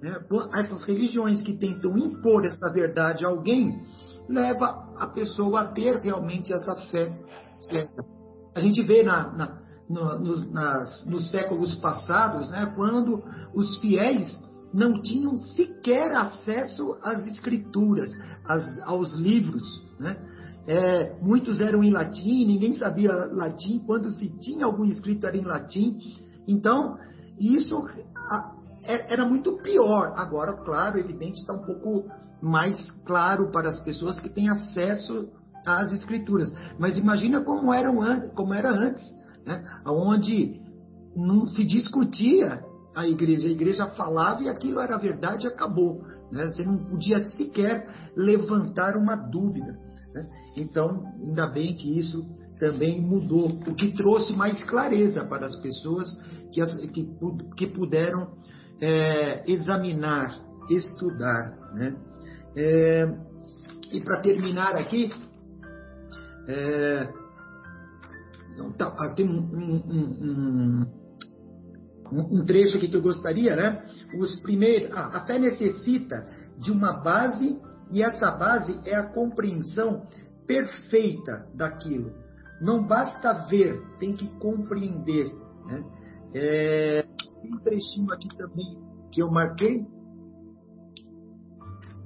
[0.00, 0.16] né,
[0.54, 3.80] essas religiões que tentam impor essa verdade a alguém,
[4.28, 7.12] leva a pessoa a ter realmente essa fé
[7.60, 8.04] certa.
[8.54, 13.22] A gente vê na, na, no, no, nas, nos séculos passados, né, quando
[13.54, 18.10] os fiéis não tinham sequer acesso às escrituras,
[18.44, 19.62] às, aos livros.
[19.98, 20.16] Né?
[20.66, 25.44] É, muitos eram em latim, ninguém sabia latim, quando se tinha algum escrito era em
[25.44, 25.98] latim.
[26.46, 26.98] Então,
[27.40, 27.82] isso
[28.84, 30.12] é, era muito pior.
[30.16, 32.10] Agora, claro, evidente, está um pouco
[32.40, 35.28] mais claro para as pessoas que têm acesso
[35.66, 36.52] às escrituras.
[36.78, 37.96] Mas imagina como, eram,
[38.34, 39.04] como era antes,
[39.44, 39.64] né?
[39.86, 40.60] onde
[41.16, 43.48] não se discutia a igreja.
[43.48, 46.02] A igreja falava e aquilo era verdade e acabou.
[46.32, 46.46] Né?
[46.46, 49.78] Você não podia sequer levantar uma dúvida.
[50.14, 50.28] Né?
[50.56, 52.24] Então, ainda bem que isso
[52.58, 56.08] também mudou, o que trouxe mais clareza para as pessoas
[56.52, 57.08] que, que,
[57.56, 58.32] que puderam
[58.80, 61.56] é, examinar, estudar.
[61.74, 61.96] Né?
[62.60, 63.08] É,
[63.92, 65.12] e para terminar aqui,
[66.48, 67.08] é,
[68.52, 70.86] então, tá, tem um, um,
[72.10, 73.86] um, um, trecho aqui que eu gostaria, né?
[74.18, 76.26] Os primeiros, a, a fé necessita
[76.58, 77.60] de uma base
[77.92, 80.08] e essa base é a compreensão
[80.44, 82.12] perfeita daquilo.
[82.60, 85.32] Não basta ver, tem que compreender.
[85.66, 85.84] Né?
[86.34, 87.06] É,
[87.40, 89.86] tem um trechinho aqui também que eu marquei.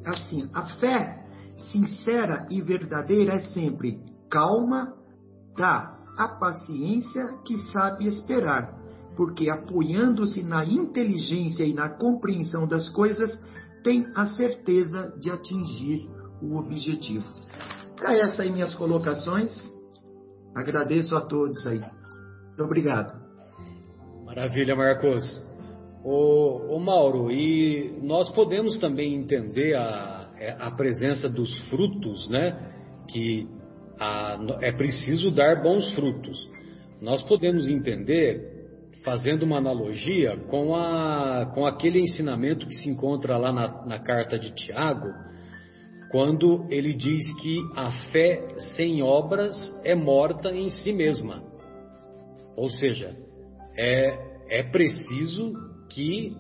[0.05, 1.25] Assim, a fé
[1.71, 4.95] sincera e verdadeira é sempre calma,
[5.57, 8.75] dá a paciência que sabe esperar,
[9.17, 13.31] porque apoiando-se na inteligência e na compreensão das coisas,
[13.85, 16.09] tem a certeza de atingir
[16.41, 17.25] o objetivo.
[17.97, 19.53] Para essas aí minhas colocações.
[20.55, 21.81] Agradeço a todos aí.
[22.49, 23.21] Muito obrigado.
[24.25, 25.43] Maravilha, Marcos.
[26.05, 32.73] O, o Mauro, e nós podemos também entender a, a presença dos frutos, né?
[33.09, 33.47] Que
[34.01, 36.51] a, é preciso dar bons frutos.
[37.01, 38.41] Nós podemos entender,
[39.05, 44.39] fazendo uma analogia, com, a, com aquele ensinamento que se encontra lá na, na carta
[44.39, 45.09] de Tiago,
[46.11, 51.43] quando ele diz que a fé sem obras é morta em si mesma.
[52.57, 53.17] Ou seja,
[53.79, 54.19] é,
[54.51, 55.55] é preciso
[55.95, 56.37] que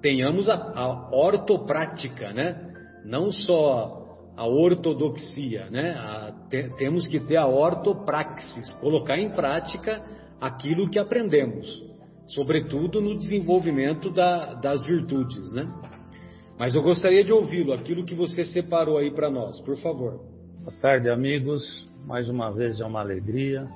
[0.00, 2.72] tenhamos a, a ortoprática, né?
[3.04, 5.92] Não só a ortodoxia, né?
[5.92, 10.02] A, te, temos que ter a ortopraxis, colocar em prática
[10.40, 11.66] aquilo que aprendemos,
[12.26, 15.68] sobretudo no desenvolvimento da, das virtudes, né?
[16.58, 20.20] Mas eu gostaria de ouvi-lo, aquilo que você separou aí para nós, por favor.
[20.60, 21.90] Boa tarde, amigos.
[22.06, 23.68] Mais uma vez é uma alegria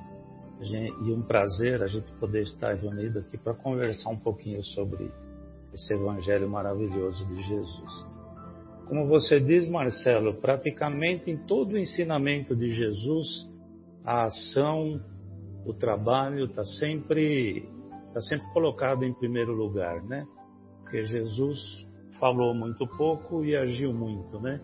[0.61, 5.11] e um prazer a gente poder estar reunido aqui para conversar um pouquinho sobre
[5.73, 8.07] esse evangelho maravilhoso de Jesus.
[8.87, 13.27] Como você diz, Marcelo, praticamente em todo o ensinamento de Jesus,
[14.05, 15.01] a ação,
[15.67, 17.69] o trabalho está sempre,
[18.15, 20.25] tá sempre colocado em primeiro lugar, né?
[20.81, 21.59] Porque Jesus
[22.19, 24.61] falou muito pouco e agiu muito, né?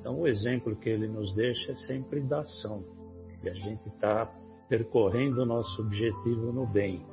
[0.00, 2.82] Então o exemplo que ele nos deixa é sempre da ação.
[3.44, 4.32] E a gente está
[4.70, 7.04] percorrendo o nosso objetivo no bem.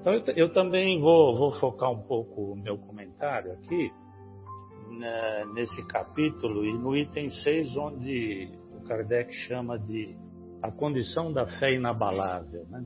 [0.00, 3.92] Então eu, eu também vou, vou focar um pouco o meu comentário aqui
[4.90, 10.16] né, nesse capítulo e no item 6, onde o Kardec chama de
[10.60, 12.66] a condição da fé inabalável.
[12.68, 12.84] Né?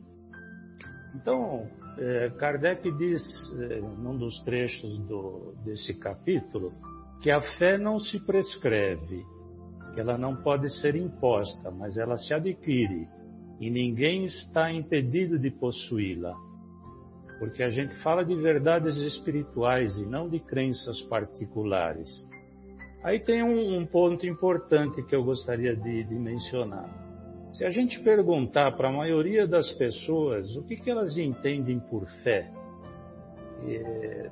[1.14, 3.22] Então, é, Kardec diz,
[3.58, 6.72] é, num dos trechos do, desse capítulo,
[7.22, 9.24] que a fé não se prescreve,
[9.94, 13.08] que ela não pode ser imposta, mas ela se adquire
[13.60, 16.36] e ninguém está impedido de possuí-la
[17.38, 22.26] porque a gente fala de verdades espirituais e não de crenças particulares.
[23.02, 26.90] Aí tem um, um ponto importante que eu gostaria de, de, mencionar.
[27.52, 32.06] Se a gente perguntar para a maioria das pessoas o que, que elas entendem por
[32.24, 32.50] fé,
[33.64, 34.30] é,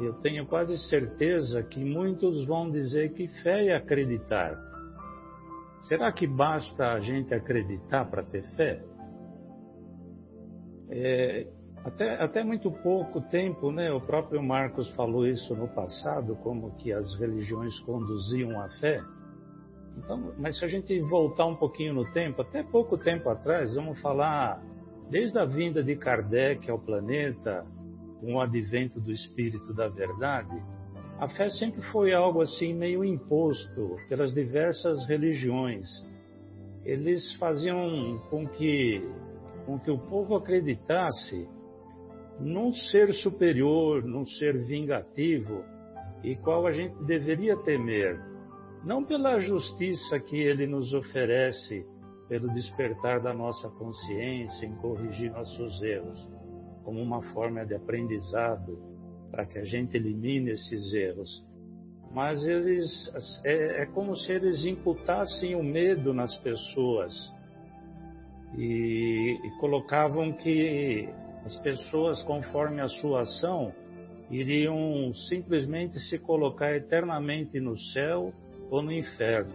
[0.00, 4.58] eu tenho quase certeza que muitos vão dizer que fé é acreditar.
[5.88, 8.82] Será que basta a gente acreditar para ter fé?
[10.90, 11.46] É,
[11.84, 16.92] até, até muito pouco tempo, né, o próprio Marcos falou isso no passado, como que
[16.92, 19.00] as religiões conduziam a fé.
[19.96, 24.00] Então, mas se a gente voltar um pouquinho no tempo, até pouco tempo atrás, vamos
[24.00, 24.60] falar
[25.08, 27.64] desde a vinda de Kardec ao planeta,
[28.20, 30.60] com o advento do Espírito da Verdade,
[31.18, 35.86] a fé sempre foi algo assim meio imposto pelas diversas religiões.
[36.84, 39.02] Eles faziam com que,
[39.64, 41.48] com que o povo acreditasse
[42.38, 45.64] num ser superior, num ser vingativo,
[46.22, 48.20] e qual a gente deveria temer,
[48.84, 51.86] não pela justiça que ele nos oferece
[52.28, 56.28] pelo despertar da nossa consciência em corrigir nossos erros,
[56.84, 58.95] como uma forma de aprendizado
[59.30, 61.44] para que a gente elimine esses erros.
[62.12, 63.10] Mas eles
[63.44, 67.14] é, é como se eles imputassem o medo nas pessoas
[68.56, 71.08] e, e colocavam que
[71.44, 73.72] as pessoas, conforme a sua ação,
[74.30, 78.32] iriam simplesmente se colocar eternamente no céu
[78.70, 79.54] ou no inferno.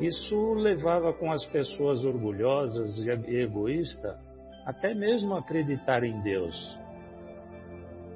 [0.00, 4.26] Isso levava com as pessoas orgulhosas e egoístas
[4.66, 6.76] até mesmo acreditar em Deus.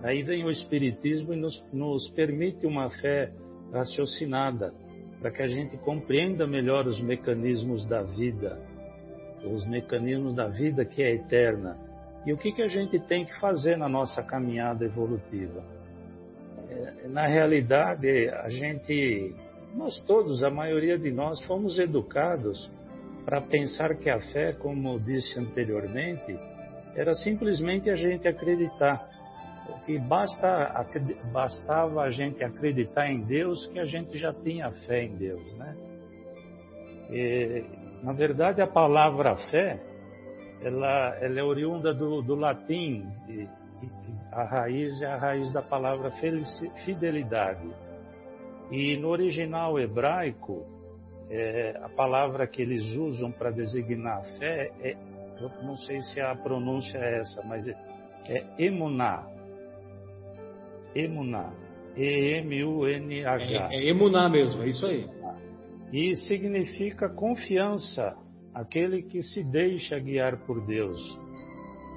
[0.02, 3.32] Aí vem o Espiritismo e nos, nos permite uma fé
[3.72, 4.72] raciocinada,
[5.20, 8.58] para que a gente compreenda melhor os mecanismos da vida,
[9.44, 11.76] os mecanismos da vida que é eterna,
[12.24, 15.62] e o que, que a gente tem que fazer na nossa caminhada evolutiva.
[16.68, 19.34] É, na realidade, a gente
[19.74, 22.70] nós todos, a maioria de nós, fomos educados
[23.24, 26.36] para pensar que a fé, como disse anteriormente,
[26.94, 29.08] era simplesmente a gente acreditar.
[29.87, 30.87] Que basta,
[31.33, 35.77] bastava a gente acreditar em Deus que a gente já tinha fé em Deus, né?
[37.11, 37.64] E,
[38.03, 39.81] na verdade, a palavra fé,
[40.62, 43.49] ela, ela é oriunda do, do latim, e,
[43.83, 43.90] e
[44.33, 46.11] a raiz é a raiz da palavra
[46.85, 47.68] fidelidade.
[48.70, 50.64] E no original hebraico,
[51.29, 54.96] é, a palavra que eles usam para designar a fé é,
[55.40, 57.75] eu não sei se a pronúncia é essa, mas é,
[58.29, 59.27] é emuná.
[60.94, 61.53] Emuná.
[61.96, 63.68] E-M-U-N-H.
[63.72, 65.09] É, é emuná mesmo, é isso aí.
[65.92, 68.16] E significa confiança,
[68.55, 71.00] aquele que se deixa guiar por Deus.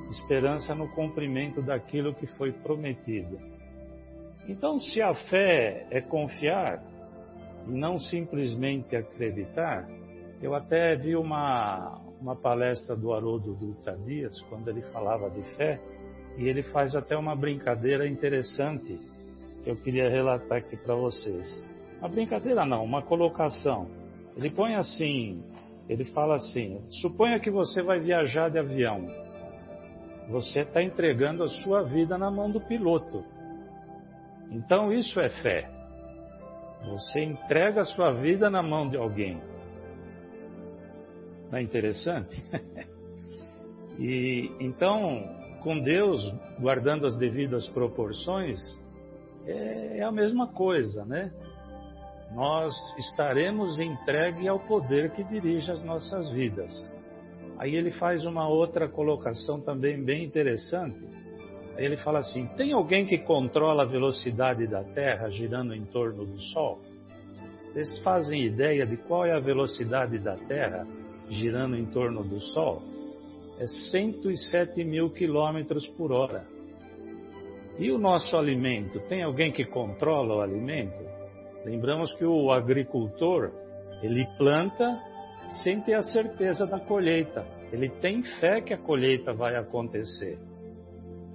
[0.10, 3.38] Esperança no cumprimento daquilo que foi prometido.
[4.48, 6.84] Então, se a fé é confiar
[7.68, 9.88] e não simplesmente acreditar,
[10.42, 15.80] eu até vi uma, uma palestra do Haroldo Dutra Dias, quando ele falava de fé,
[16.38, 19.00] e ele faz até uma brincadeira interessante
[19.64, 21.64] que eu queria relatar aqui para vocês.
[22.00, 23.88] Uma brincadeira não, uma colocação.
[24.36, 25.44] Ele põe assim,
[25.88, 29.08] ele fala assim: suponha que você vai viajar de avião.
[30.30, 33.24] Você está entregando a sua vida na mão do piloto.
[34.52, 35.70] Então isso é fé.
[36.86, 39.42] Você entrega a sua vida na mão de alguém.
[41.50, 42.42] Não é interessante?
[44.00, 46.22] e então, com Deus,
[46.60, 48.60] guardando as devidas proporções,
[49.46, 51.32] é, é a mesma coisa, né?
[52.34, 56.72] Nós estaremos entregue ao poder que dirige as nossas vidas.
[57.58, 61.24] Aí ele faz uma outra colocação também bem interessante
[61.78, 66.26] Aí ele fala assim: tem alguém que controla a velocidade da Terra girando em torno
[66.26, 66.82] do Sol?
[67.72, 70.86] Vocês fazem ideia de qual é a velocidade da Terra
[71.30, 72.82] girando em torno do Sol?
[73.64, 76.46] É 107 mil quilômetros por hora.
[77.80, 79.00] E o nosso alimento?
[79.08, 81.02] Tem alguém que controla o alimento?
[81.64, 83.54] Lembramos que o agricultor,
[84.02, 85.02] ele planta
[85.64, 87.48] sem ter a certeza da colheita.
[87.72, 90.38] Ele tem fé que a colheita vai acontecer.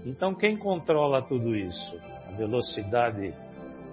[0.04, 1.98] Então, quem controla tudo isso?
[2.26, 3.32] A velocidade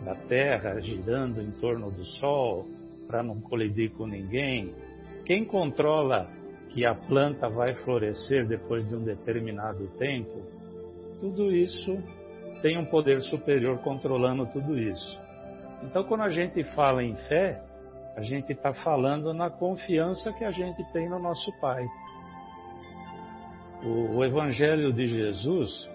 [0.04, 2.65] da Terra girando em torno do Sol
[3.08, 4.76] para não colidir com ninguém?
[5.24, 6.30] Quem controla
[6.75, 10.41] que a planta vai florescer depois de um determinado tempo?
[11.21, 11.97] Tudo isso
[12.61, 15.17] tem um poder superior controlando tudo isso.
[15.83, 17.63] Então, quando a gente fala em fé,
[18.17, 21.85] a gente está falando na confiança que a gente tem no nosso Pai.
[23.81, 25.89] O, o Evangelho de Jesus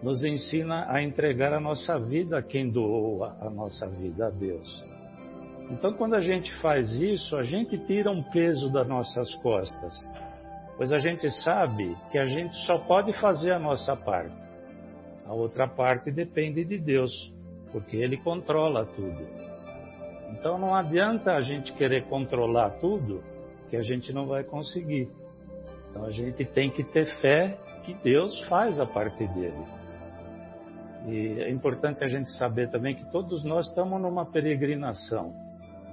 [0.00, 4.89] nos ensina a entregar a nossa vida a quem doou a nossa vida, a Deus.
[5.70, 9.94] Então, quando a gente faz isso, a gente tira um peso das nossas costas,
[10.76, 14.50] pois a gente sabe que a gente só pode fazer a nossa parte.
[15.24, 17.12] A outra parte depende de Deus,
[17.70, 19.24] porque Ele controla tudo.
[20.32, 23.22] Então, não adianta a gente querer controlar tudo,
[23.68, 25.08] que a gente não vai conseguir.
[25.88, 29.64] Então, a gente tem que ter fé que Deus faz a parte dele.
[31.06, 35.32] E é importante a gente saber também que todos nós estamos numa peregrinação,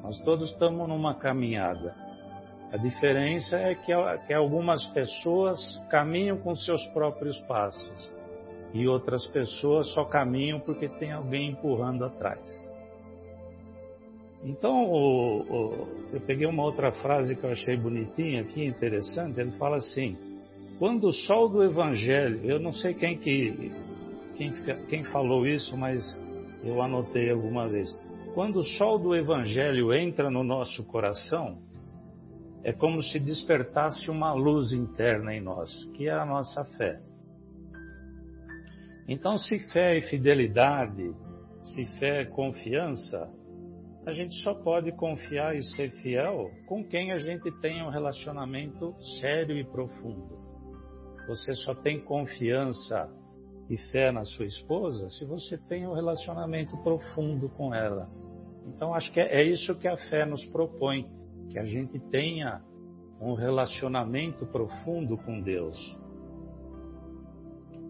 [0.03, 1.95] nós todos estamos numa caminhada.
[2.71, 3.93] A diferença é que,
[4.25, 8.11] que algumas pessoas caminham com seus próprios passos
[8.73, 12.39] e outras pessoas só caminham porque tem alguém empurrando atrás.
[14.43, 19.39] Então, o, o, eu peguei uma outra frase que eu achei bonitinha aqui, interessante.
[19.39, 20.17] Ele fala assim:
[20.77, 23.71] quando o sol do Evangelho, eu não sei quem que
[24.35, 24.53] quem,
[24.87, 26.03] quem falou isso, mas
[26.63, 27.89] eu anotei alguma vez.
[28.37, 31.57] Quando o sol do Evangelho entra no nosso coração,
[32.63, 37.01] é como se despertasse uma luz interna em nós, que é a nossa fé.
[39.07, 41.15] Então, se fé é fidelidade,
[41.63, 43.27] se fé é confiança,
[44.05, 48.93] a gente só pode confiar e ser fiel com quem a gente tem um relacionamento
[49.19, 50.37] sério e profundo.
[51.27, 53.11] Você só tem confiança
[53.67, 58.26] e fé na sua esposa se você tem um relacionamento profundo com ela.
[58.67, 61.07] Então, acho que é, é isso que a fé nos propõe,
[61.49, 62.61] que a gente tenha
[63.19, 65.75] um relacionamento profundo com Deus.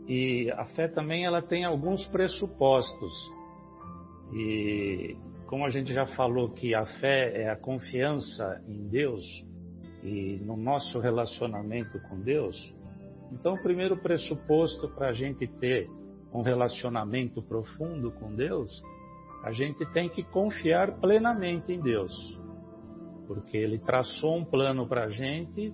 [0.07, 3.13] E a fé também ela tem alguns pressupostos.
[4.33, 5.17] E
[5.47, 9.23] como a gente já falou que a fé é a confiança em Deus
[10.03, 12.73] e no nosso relacionamento com Deus,
[13.31, 15.89] então o primeiro pressuposto para a gente ter
[16.33, 18.81] um relacionamento profundo com Deus,
[19.43, 22.11] a gente tem que confiar plenamente em Deus,
[23.27, 25.73] porque Ele traçou um plano para a gente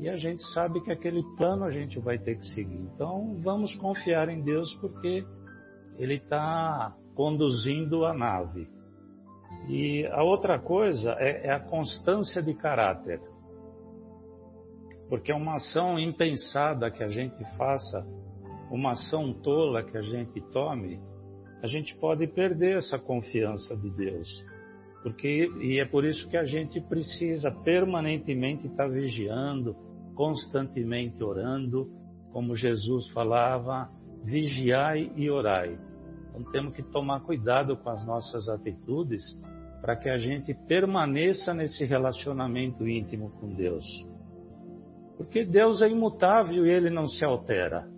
[0.00, 2.80] e a gente sabe que aquele plano a gente vai ter que seguir.
[2.94, 5.24] Então vamos confiar em Deus porque
[5.96, 8.68] Ele está conduzindo a nave.
[9.68, 13.20] E a outra coisa é, é, a constância de caráter.
[15.08, 18.04] Porque é uma ação impensada que a gente faça,
[18.70, 21.00] uma ação tola que a gente tome,
[21.64, 24.28] a gente pode perder essa confiança de Deus.
[25.02, 29.74] Porque, e é por isso que a gente precisa permanentemente estar vigiando,
[30.14, 31.90] constantemente orando,
[32.32, 33.88] como Jesus falava,
[34.22, 35.78] vigiai e orai.
[36.28, 39.22] Então temos que tomar cuidado com as nossas atitudes
[39.80, 43.86] para que a gente permaneça nesse relacionamento íntimo com Deus.
[45.16, 47.88] Porque Deus é imutável e ele não se altera.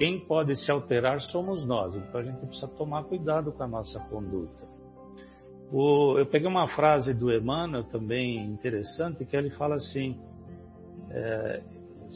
[0.00, 4.00] Quem pode se alterar somos nós, então a gente precisa tomar cuidado com a nossa
[4.08, 4.66] conduta.
[5.70, 10.18] O, eu peguei uma frase do Emmanuel também interessante, que ele fala assim,
[11.10, 11.62] é,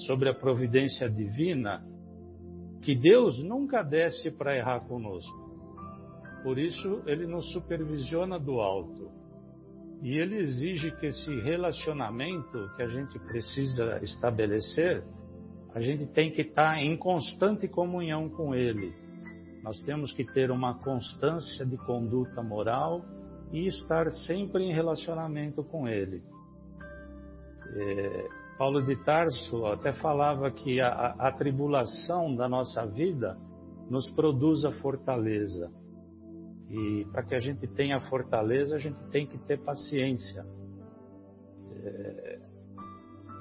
[0.06, 1.84] sobre a providência divina,
[2.80, 5.44] que Deus nunca desce para errar conosco.
[6.42, 9.10] Por isso, ele nos supervisiona do alto.
[10.00, 15.04] E ele exige que esse relacionamento que a gente precisa estabelecer,
[15.74, 18.94] a gente tem que estar em constante comunhão com ele.
[19.64, 23.02] Nós temos que ter uma constância de conduta moral
[23.50, 26.22] e estar sempre em relacionamento com Ele.
[27.74, 33.38] É, Paulo de Tarso até falava que a, a tribulação da nossa vida
[33.88, 35.72] nos produz a fortaleza.
[36.68, 40.44] E para que a gente tenha fortaleza, a gente tem que ter paciência.
[41.84, 42.40] É,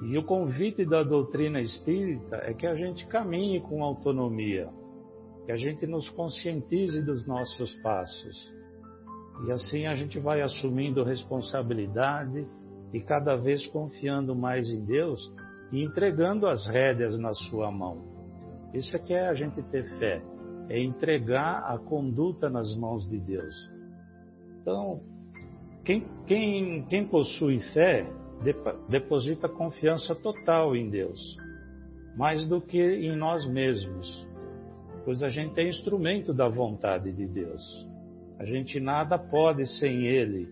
[0.04, 4.68] e o convite da doutrina espírita é que a gente caminhe com autonomia,
[5.46, 8.54] que a gente nos conscientize dos nossos passos
[9.42, 12.46] e assim a gente vai assumindo responsabilidade
[12.92, 15.20] e cada vez confiando mais em Deus
[15.72, 18.14] e entregando as rédeas na sua mão.
[18.72, 20.22] Isso é que é a gente ter fé,
[20.68, 23.54] é entregar a conduta nas mãos de Deus.
[24.60, 25.00] Então,
[25.84, 28.06] quem, quem, quem possui fé
[28.88, 31.36] deposita confiança total em Deus,
[32.16, 34.26] mais do que em nós mesmos,
[35.04, 37.62] pois a gente é instrumento da vontade de Deus.
[38.38, 40.48] A gente nada pode sem Ele.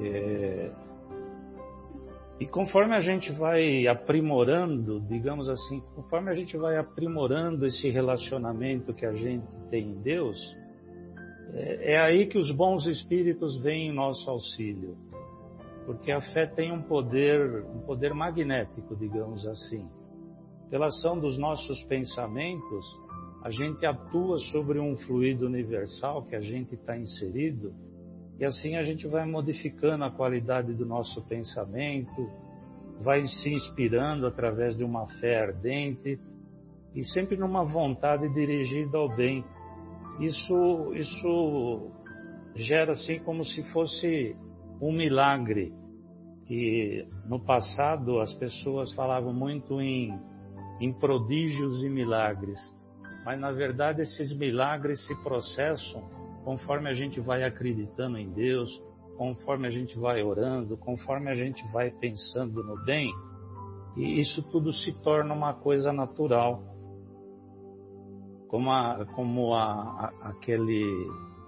[0.00, 0.70] É...
[2.40, 8.92] E conforme a gente vai aprimorando, digamos assim, conforme a gente vai aprimorando esse relacionamento
[8.92, 10.36] que a gente tem em Deus,
[11.54, 14.96] é, é aí que os bons espíritos vêm em nosso auxílio.
[15.86, 19.88] Porque a fé tem um poder, um poder magnético, digamos assim.
[20.70, 22.84] Pela ação dos nossos pensamentos,
[23.42, 27.74] a gente atua sobre um fluido universal que a gente está inserido
[28.38, 32.28] e assim a gente vai modificando a qualidade do nosso pensamento,
[33.00, 36.18] vai se inspirando através de uma fé ardente
[36.94, 39.44] e sempre numa vontade dirigida ao bem.
[40.20, 41.90] Isso, isso
[42.54, 44.36] gera assim como se fosse
[44.84, 45.72] um milagre
[46.46, 50.14] que no passado as pessoas falavam muito em,
[50.78, 52.60] em prodígios e milagres.
[53.24, 56.02] Mas na verdade esses milagres se processam
[56.44, 58.70] conforme a gente vai acreditando em Deus,
[59.16, 63.10] conforme a gente vai orando, conforme a gente vai pensando no bem,
[63.96, 66.62] e isso tudo se torna uma coisa natural.
[68.48, 70.84] Como, a, como a, a, aquele,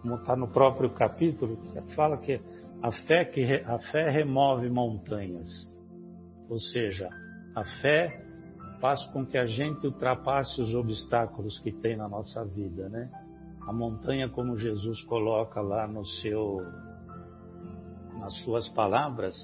[0.00, 1.58] como está no próprio capítulo,
[1.94, 2.40] fala que
[2.82, 5.50] a fé, que a fé remove montanhas.
[6.48, 7.08] Ou seja,
[7.54, 8.22] a fé
[8.80, 13.10] faz com que a gente ultrapasse os obstáculos que tem na nossa vida, né?
[13.66, 16.58] A montanha, como Jesus coloca lá no seu,
[18.20, 19.34] nas suas palavras,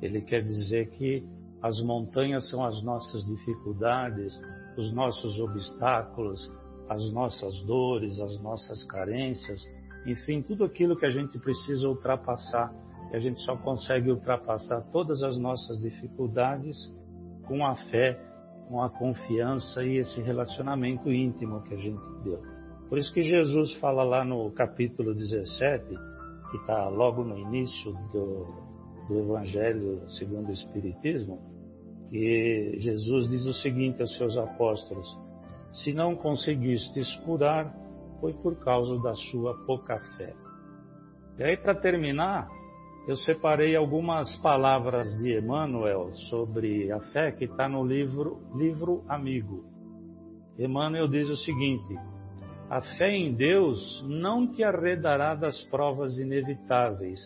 [0.00, 1.26] ele quer dizer que
[1.60, 4.40] as montanhas são as nossas dificuldades,
[4.76, 6.50] os nossos obstáculos,
[6.88, 9.62] as nossas dores, as nossas carências,
[10.06, 12.72] enfim, tudo aquilo que a gente precisa ultrapassar.
[13.12, 16.76] E a gente só consegue ultrapassar todas as nossas dificuldades
[17.46, 18.18] com a fé,
[18.68, 22.40] com a confiança e esse relacionamento íntimo que a gente deu.
[22.88, 25.86] Por isso que Jesus fala lá no capítulo 17,
[26.50, 28.46] que está logo no início do,
[29.08, 31.38] do Evangelho segundo o Espiritismo,
[32.10, 35.08] que Jesus diz o seguinte aos seus apóstolos:
[35.72, 37.74] Se não conseguistes curar,
[38.22, 40.32] foi por causa da sua pouca fé.
[41.36, 42.48] E aí, para terminar,
[43.08, 49.64] eu separei algumas palavras de Emmanuel sobre a fé que está no livro, livro Amigo.
[50.56, 51.98] Emmanuel diz o seguinte:
[52.70, 57.18] a fé em Deus não te arredará das provas inevitáveis,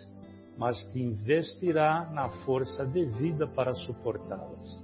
[0.56, 4.82] mas te investirá na força devida para suportá-las.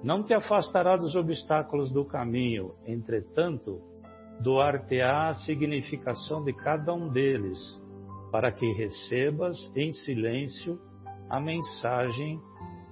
[0.00, 3.93] Não te afastará dos obstáculos do caminho, entretanto,
[4.40, 7.58] doar-te-á a significação de cada um deles,
[8.30, 10.78] para que recebas em silêncio
[11.30, 12.40] a mensagem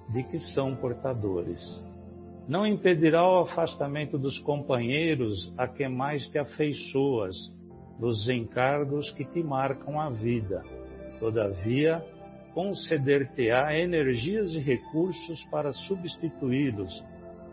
[0.09, 1.61] de que são portadores
[2.47, 7.35] não impedirá o afastamento dos companheiros a que mais te afeiçoas,
[7.99, 10.61] dos encargos que te marcam a vida.
[11.19, 12.03] Todavia,
[12.53, 17.03] conceder-te-á energias e recursos para substituí-los,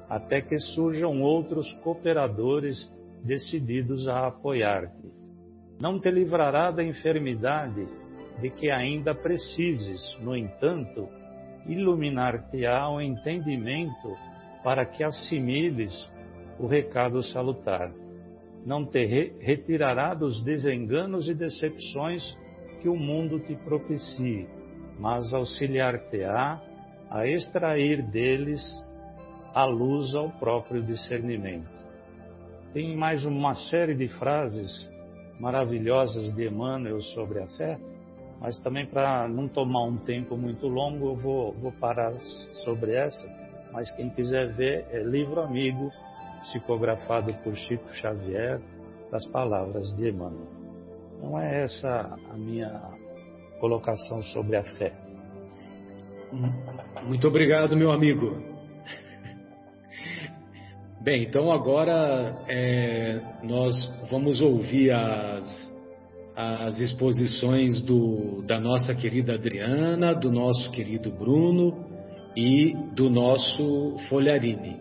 [0.09, 2.91] até que surjam outros cooperadores
[3.25, 5.11] decididos a apoiar-te.
[5.81, 7.87] Não te livrará da enfermidade
[8.41, 11.09] de que ainda precises, no entanto,
[11.67, 14.17] iluminar-te-á o entendimento
[14.63, 15.93] para que assimiles
[16.59, 17.93] o recado salutar.
[18.65, 22.23] Não te re retirará dos desenganos e decepções
[22.81, 24.47] que o mundo te propicie,
[24.99, 26.61] mas auxiliar-te-á
[27.11, 28.61] a extrair deles
[29.55, 31.69] a luz ao próprio discernimento.
[32.73, 34.91] Tem mais uma série de frases
[35.39, 37.79] maravilhosas de Emmanuel sobre a fé,
[38.41, 42.13] mas também para não tomar um tempo muito longo, eu vou, vou parar
[42.65, 43.41] sobre essa
[43.73, 45.91] mas quem quiser ver é livro amigo,
[46.43, 48.61] psicografado por Chico Xavier,
[49.11, 50.49] das palavras de Emmanuel.
[51.23, 52.81] Não é essa a minha
[53.61, 54.93] colocação sobre a fé.
[57.05, 58.50] Muito obrigado, meu amigo.
[61.03, 63.73] Bem, então agora é, nós
[64.11, 65.73] vamos ouvir as,
[66.37, 71.87] as exposições do, da nossa querida Adriana, do nosso querido Bruno
[72.37, 74.77] e do nosso Folharine.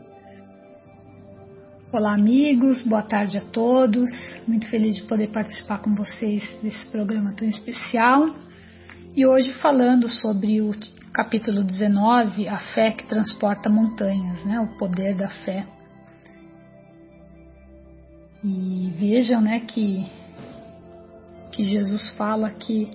[1.89, 4.09] Olá, amigos, boa tarde a todos.
[4.45, 8.29] Muito feliz de poder participar com vocês desse programa tão especial.
[9.15, 10.71] E hoje falando sobre o
[11.13, 14.59] capítulo 19, a fé que transporta montanhas, né?
[14.59, 15.78] O poder da fé.
[18.43, 20.05] E vejam, né, que
[21.51, 22.89] que Jesus fala que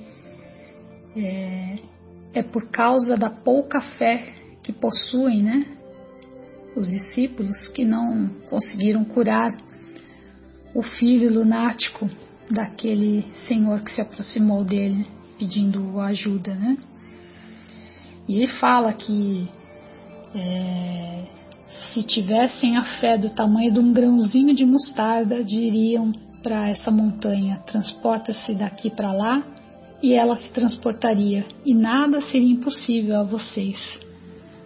[1.14, 1.78] é,
[2.32, 4.32] é por causa da pouca fé
[4.62, 5.66] que possuem, né?
[6.74, 9.54] Os discípulos que não conseguiram curar
[10.74, 12.08] o filho lunático
[12.50, 15.06] daquele senhor que se aproximou dele
[15.38, 16.78] pedindo ajuda, né?
[18.26, 19.48] E ele fala que
[20.34, 21.24] é,
[21.90, 26.12] se tivessem a fé do tamanho de um grãozinho de mostarda, diriam
[26.42, 29.42] para essa montanha: transporta-se daqui para lá,
[30.02, 33.78] e ela se transportaria, e nada seria impossível a vocês.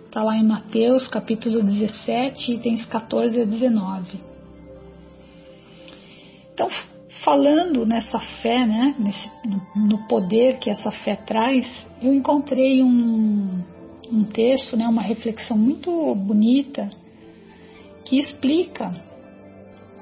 [0.06, 4.20] Está lá em Mateus capítulo 17, itens 14 a 19.
[6.54, 6.68] Então,
[7.22, 9.30] falando nessa fé, né, nesse,
[9.76, 11.66] no poder que essa fé traz,
[12.02, 13.62] eu encontrei um,
[14.10, 16.90] um texto, né, uma reflexão muito bonita
[18.04, 18.94] que explica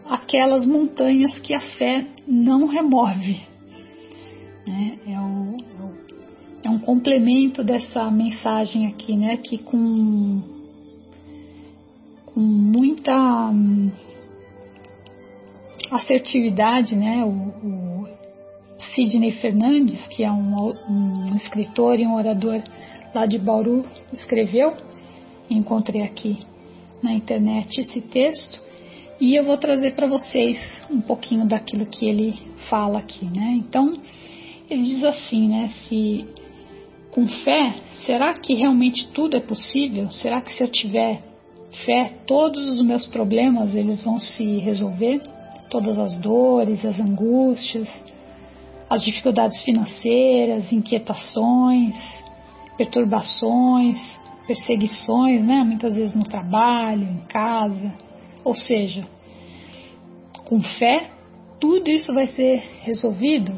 [0.04, 3.40] aquelas montanhas que a fé não remove.
[4.66, 4.98] Né?
[5.06, 5.56] É o,
[6.64, 9.36] é um complemento dessa mensagem aqui, né?
[9.36, 10.42] Que com,
[12.26, 13.90] com muita hum,
[15.90, 17.24] assertividade, né?
[17.24, 18.08] O, o
[18.94, 22.62] Sidney Fernandes, que é um, um escritor e um orador
[23.16, 24.74] lá de Bauru, escreveu.
[25.50, 26.38] Encontrei aqui
[27.02, 28.60] na internet esse texto
[29.20, 32.38] e eu vou trazer para vocês um pouquinho daquilo que ele
[32.68, 33.54] fala aqui, né?
[33.56, 33.94] Então,
[34.68, 35.70] ele diz assim, né?
[35.88, 36.26] Se
[37.10, 40.10] com fé, será que realmente tudo é possível?
[40.10, 41.22] Será que se eu tiver
[41.84, 45.22] fé, todos os meus problemas eles vão se resolver?
[45.68, 47.88] todas as dores, as angústias,
[48.88, 51.96] as dificuldades financeiras, inquietações,
[52.76, 53.98] perturbações,
[54.46, 55.62] perseguições, né?
[55.64, 57.92] muitas vezes no trabalho, em casa.
[58.44, 59.06] Ou seja,
[60.44, 61.10] com fé,
[61.58, 63.52] tudo isso vai ser resolvido.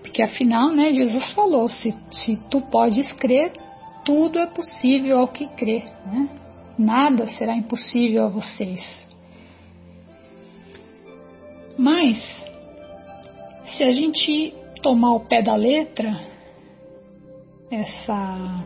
[0.00, 3.52] Porque afinal, né, Jesus falou: se, se tu podes crer,
[4.04, 5.84] tudo é possível ao que crê.
[6.06, 6.28] Né?
[6.78, 8.82] Nada será impossível a vocês.
[11.76, 12.18] Mas,
[13.76, 16.29] se a gente tomar o pé da letra,
[17.70, 18.64] essa,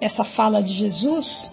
[0.00, 1.50] essa fala de Jesus,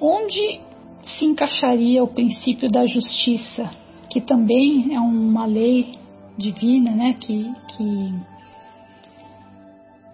[0.00, 0.60] onde
[1.06, 3.70] se encaixaria o princípio da justiça,
[4.10, 5.98] que também é uma lei
[6.38, 8.12] divina, né, que, que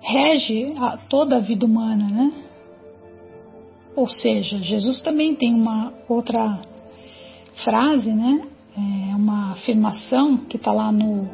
[0.00, 2.32] rege a, toda a vida humana, né?
[3.94, 6.60] Ou seja, Jesus também tem uma outra
[7.62, 8.46] frase, né?
[8.74, 11.28] É uma afirmação que está lá no,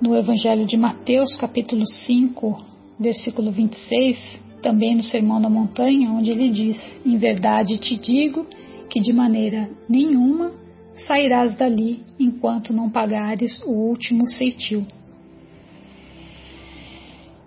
[0.00, 2.64] no Evangelho de Mateus, capítulo 5,
[2.98, 8.46] versículo 26, também no Sermão da Montanha, onde ele diz: Em verdade te digo
[8.88, 10.52] que de maneira nenhuma
[10.94, 14.86] sairás dali enquanto não pagares o último ceitil.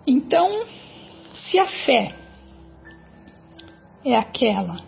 [0.05, 0.65] Então,
[1.49, 2.13] se a fé
[4.05, 4.83] é aquela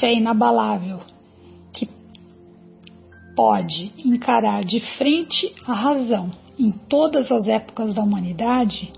[0.00, 1.13] fé inabalável
[3.34, 8.92] pode encarar de frente a razão em todas as épocas da humanidade,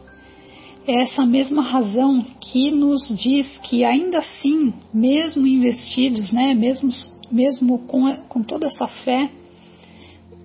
[0.87, 6.91] é essa mesma razão que nos diz que ainda assim, mesmo investidos, né, mesmo,
[7.30, 9.30] mesmo com, com toda essa fé,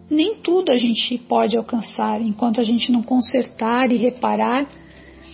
[0.09, 4.67] nem tudo a gente pode alcançar enquanto a gente não consertar e reparar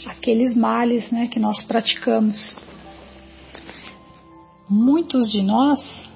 [0.06, 2.56] aqueles males né, que nós praticamos.
[4.70, 6.07] Muitos de nós,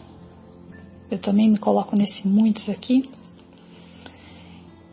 [1.12, 3.10] eu também me coloco nesse muitos aqui,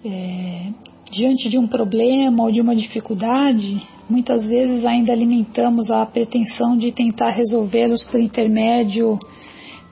[0.05, 0.73] é,
[1.11, 6.91] diante de um problema ou de uma dificuldade, muitas vezes ainda alimentamos a pretensão de
[6.91, 9.19] tentar resolvê-los por intermédio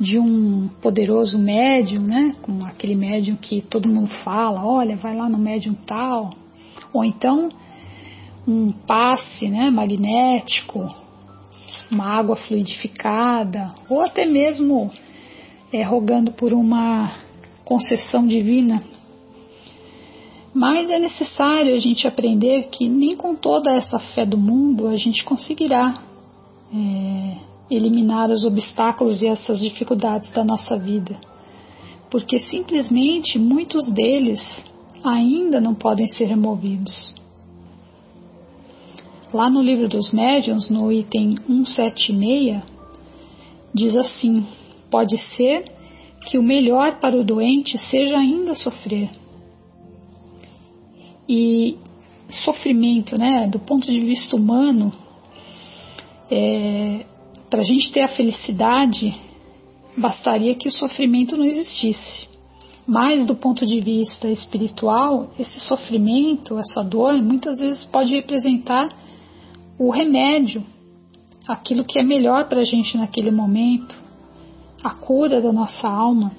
[0.01, 2.35] de um poderoso médium, né?
[2.43, 6.31] Com aquele médium que todo mundo fala, olha, vai lá no médium tal,
[6.93, 7.49] ou então
[8.47, 10.95] um passe, né, magnético,
[11.91, 14.91] uma água fluidificada, ou até mesmo
[15.73, 17.13] é, rogando por uma
[17.65, 18.83] concessão divina
[20.57, 24.97] mas é necessário a gente aprender que nem com toda essa fé do mundo a
[24.97, 26.01] gente conseguirá
[26.75, 27.37] é,
[27.71, 31.15] eliminar os obstáculos e essas dificuldades da nossa vida,
[32.11, 34.41] porque simplesmente muitos deles
[35.05, 37.13] ainda não podem ser removidos.
[39.35, 42.63] Lá no livro dos médiuns, no item 176,
[43.75, 44.47] diz assim:
[44.91, 45.65] pode ser
[46.27, 49.11] que o melhor para o doente seja ainda sofrer
[51.29, 51.77] e
[52.45, 54.93] sofrimento, né, do ponto de vista humano,
[56.31, 57.05] é,
[57.51, 59.15] para a gente ter a felicidade,
[59.97, 62.29] bastaria que o sofrimento não existisse.
[62.87, 68.89] Mas do ponto de vista espiritual, esse sofrimento, essa dor, muitas vezes pode representar
[69.79, 70.65] o remédio,
[71.49, 73.97] aquilo que é melhor para a gente naquele momento,
[74.87, 76.33] a cura da nossa alma.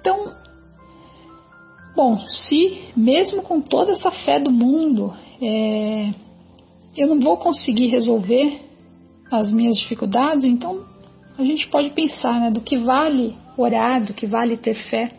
[0.00, 0.32] Então,
[1.94, 5.12] Bom, se mesmo com toda essa fé do mundo,
[5.42, 6.10] é,
[6.96, 8.60] eu não vou conseguir resolver
[9.30, 10.86] as minhas dificuldades, então
[11.36, 15.10] a gente pode pensar né, do que vale orar, do que vale ter fé.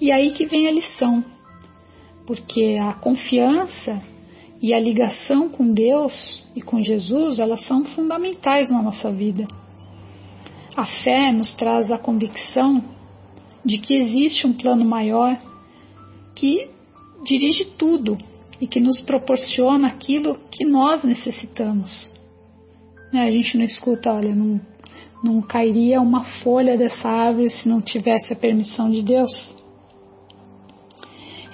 [0.00, 1.24] E aí que vem a lição,
[2.26, 4.02] porque a confiança
[4.60, 9.46] e a ligação com Deus e com Jesus, elas são fundamentais na nossa vida.
[10.76, 12.82] A fé nos traz a convicção
[13.64, 15.38] de que existe um plano maior
[16.34, 16.68] que
[17.24, 18.16] dirige tudo
[18.60, 22.12] e que nos proporciona aquilo que nós necessitamos.
[23.12, 24.60] Né, a gente não escuta, olha, não,
[25.22, 29.30] não cairia uma folha dessa árvore se não tivesse a permissão de Deus.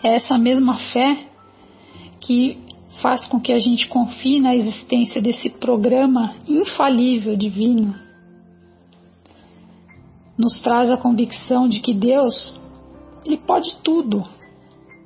[0.02, 1.26] É essa mesma fé
[2.20, 2.58] que
[3.02, 8.07] faz com que a gente confie na existência desse programa infalível divino.
[10.38, 12.58] Nos traz a convicção de que Deus,
[13.24, 14.22] ele pode tudo,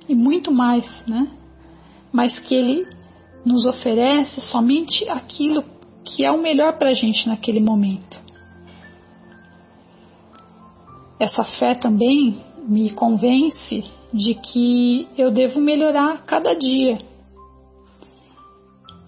[0.08, 1.28] e muito mais, né?
[2.12, 2.86] Mas que Ele
[3.44, 5.64] nos oferece somente aquilo
[6.04, 8.20] que é o melhor para a gente naquele momento.
[11.18, 12.36] Essa fé também
[12.68, 16.98] me convence de que eu devo melhorar cada dia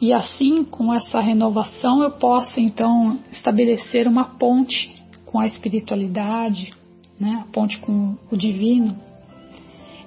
[0.05, 4.94] e assim, com essa renovação, eu possa então estabelecer uma ponte
[5.35, 6.73] com a espiritualidade,
[7.19, 7.43] né?
[7.43, 8.97] a ponte com o divino.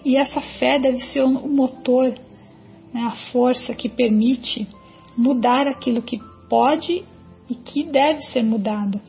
[0.06, 2.18] E essa fé deve ser o motor,
[2.94, 3.02] né?
[3.02, 4.66] a força que permite
[5.18, 6.18] mudar aquilo que
[6.50, 7.04] pode
[7.50, 9.02] e que deve ser mudado.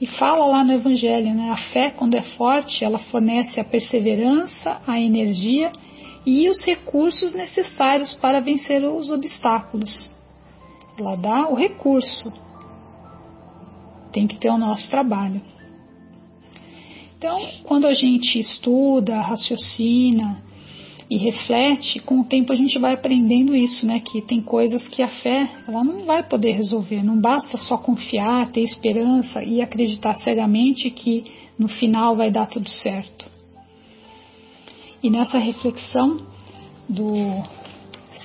[0.00, 1.48] E fala lá no Evangelho, né?
[1.50, 5.70] A fé, quando é forte, ela fornece a perseverança, a energia
[6.26, 10.12] e os recursos necessários para vencer os obstáculos.
[10.98, 12.32] Ela dá o recurso.
[14.14, 15.42] Tem que ter o nosso trabalho.
[17.18, 20.42] Então, quando a gente estuda, raciocina,
[21.10, 24.00] e reflete, com o tempo a gente vai aprendendo isso, né?
[24.00, 27.02] Que tem coisas que a fé ela não vai poder resolver.
[27.02, 31.24] Não basta só confiar, ter esperança e acreditar seriamente que
[31.58, 33.26] no final vai dar tudo certo.
[35.02, 36.26] E nessa reflexão
[36.88, 37.12] do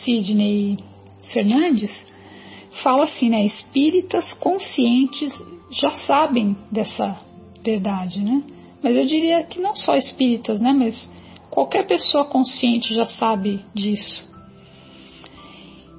[0.04, 0.78] Sidney
[1.34, 2.08] Fernandes,
[2.84, 3.46] fala assim, né?
[3.46, 5.34] Espíritas conscientes
[5.72, 7.20] já sabem dessa
[7.64, 8.44] verdade, né?
[8.82, 10.72] Mas eu diria que não só espíritas, né?
[10.74, 11.10] Mas
[11.50, 14.30] Qualquer pessoa consciente já sabe disso.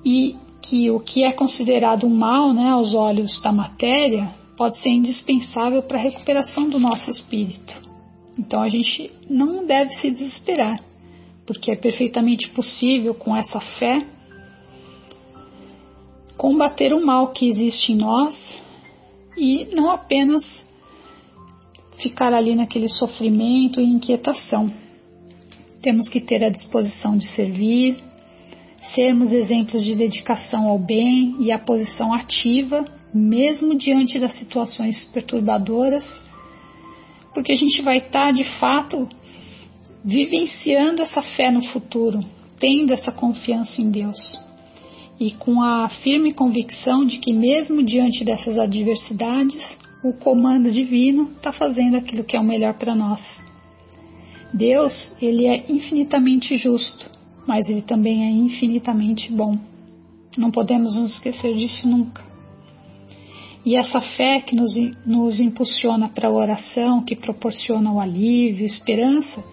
[0.05, 4.91] E que o que é considerado um mal né, aos olhos da matéria pode ser
[4.91, 7.74] indispensável para a recuperação do nosso espírito.
[8.39, 10.81] Então a gente não deve se desesperar,
[11.47, 14.07] porque é perfeitamente possível, com essa fé,
[16.41, 18.34] combater o mal que existe em nós
[19.36, 20.43] e não apenas
[21.99, 24.72] ficar ali naquele sofrimento e inquietação.
[25.82, 28.03] Temos que ter a disposição de servir,
[28.95, 36.18] sermos exemplos de dedicação ao bem e à posição ativa, mesmo diante das situações perturbadoras,
[37.34, 39.07] porque a gente vai estar de fato
[40.03, 42.18] vivenciando essa fé no futuro,
[42.59, 44.49] tendo essa confiança em Deus
[45.21, 49.62] e com a firme convicção de que, mesmo diante dessas adversidades,
[50.03, 53.21] o comando divino está fazendo aquilo que é o melhor para nós.
[54.53, 57.11] Deus, ele é infinitamente justo,
[57.47, 59.59] mas ele também é infinitamente bom.
[60.39, 62.25] Não podemos nos esquecer disso nunca.
[63.64, 64.73] E essa fé que nos,
[65.05, 69.45] nos impulsiona para a oração, que proporciona o alívio, esperança,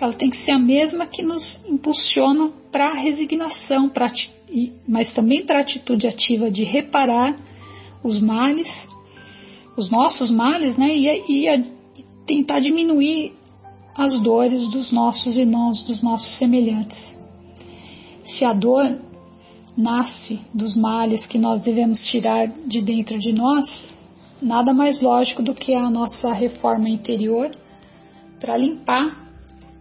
[0.00, 4.12] ela tem que ser a mesma que nos impulsiona para a resignação, pra,
[4.86, 7.36] mas também para a atitude ativa de reparar
[8.02, 8.68] os males,
[9.76, 11.64] os nossos males, né, e, e
[12.26, 13.34] tentar diminuir
[13.94, 17.16] as dores dos nossos irmãos, dos nossos semelhantes.
[18.26, 18.98] Se a dor
[19.76, 23.64] nasce dos males que nós devemos tirar de dentro de nós,
[24.40, 27.50] nada mais lógico do que a nossa reforma interior
[28.40, 29.16] para limpar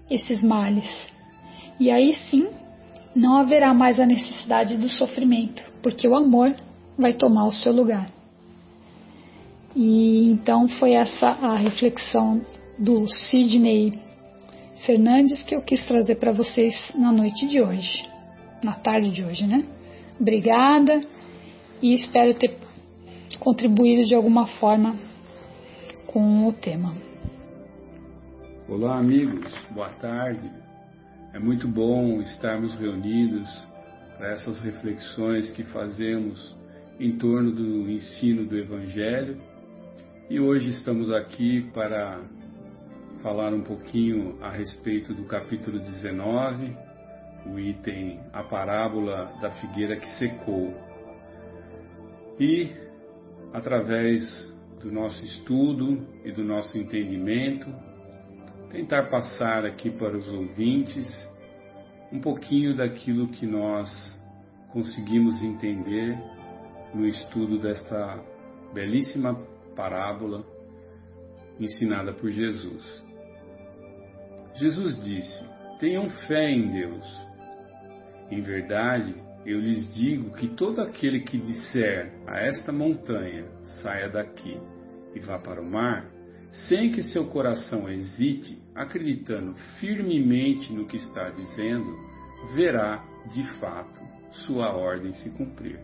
[0.09, 0.85] esses males.
[1.79, 2.47] E aí sim,
[3.15, 6.53] não haverá mais a necessidade do sofrimento, porque o amor
[6.97, 8.09] vai tomar o seu lugar.
[9.75, 12.41] E então foi essa a reflexão
[12.77, 13.99] do Sidney
[14.85, 18.03] Fernandes que eu quis trazer para vocês na noite de hoje,
[18.63, 19.63] na tarde de hoje, né?
[20.19, 21.03] Obrigada
[21.81, 22.57] e espero ter
[23.39, 24.95] contribuído de alguma forma
[26.07, 26.95] com o tema.
[28.67, 30.60] Olá, amigos, boa tarde.
[31.33, 33.49] É muito bom estarmos reunidos
[34.17, 36.53] para essas reflexões que fazemos
[36.99, 39.37] em torno do ensino do Evangelho.
[40.29, 42.19] E hoje estamos aqui para
[43.23, 46.75] falar um pouquinho a respeito do capítulo 19,
[47.45, 50.75] o item A Parábola da Figueira que Secou.
[52.37, 52.71] E,
[53.53, 54.21] através
[54.81, 57.73] do nosso estudo e do nosso entendimento,
[58.71, 61.07] tentar passar aqui para os ouvintes
[62.11, 63.89] um pouquinho daquilo que nós
[64.71, 66.17] conseguimos entender
[66.93, 68.23] no estudo desta
[68.73, 69.35] belíssima
[69.75, 70.45] parábola
[71.59, 73.05] ensinada por Jesus.
[74.55, 75.45] Jesus disse:
[75.79, 77.21] Tenham fé em Deus.
[78.29, 79.13] Em verdade,
[79.45, 83.45] eu lhes digo que todo aquele que disser a esta montanha:
[83.81, 84.57] saia daqui
[85.13, 86.09] e vá para o mar,
[86.51, 91.97] sem que seu coração hesite, acreditando firmemente no que está dizendo,
[92.53, 94.01] verá de fato
[94.45, 95.79] sua ordem se cumprir.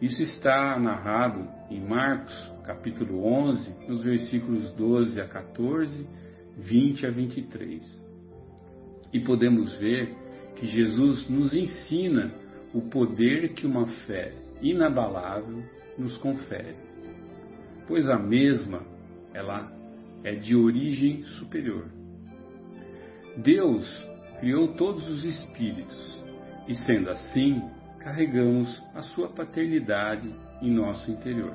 [0.00, 6.06] Isso está narrado em Marcos, capítulo 11, nos versículos 12 a 14
[6.56, 8.04] 20 a 23.
[9.12, 10.14] E podemos ver
[10.56, 12.32] que Jesus nos ensina
[12.72, 15.62] o poder que uma fé inabalável
[15.98, 16.76] nos confere,
[17.86, 18.82] pois a mesma
[19.34, 19.70] ela
[20.22, 21.86] é de origem superior.
[23.36, 23.84] Deus
[24.40, 26.18] criou todos os espíritos
[26.68, 27.62] e, sendo assim,
[27.98, 30.32] carregamos a sua paternidade
[30.62, 31.54] em nosso interior.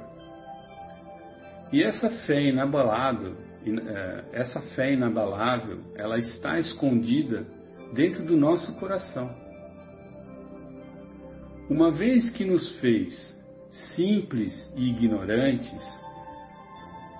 [1.72, 7.46] E essa fé inabalável, é, essa fé inabalável, ela está escondida
[7.94, 9.30] dentro do nosso coração.
[11.70, 13.38] Uma vez que nos fez
[13.96, 16.02] simples e ignorantes,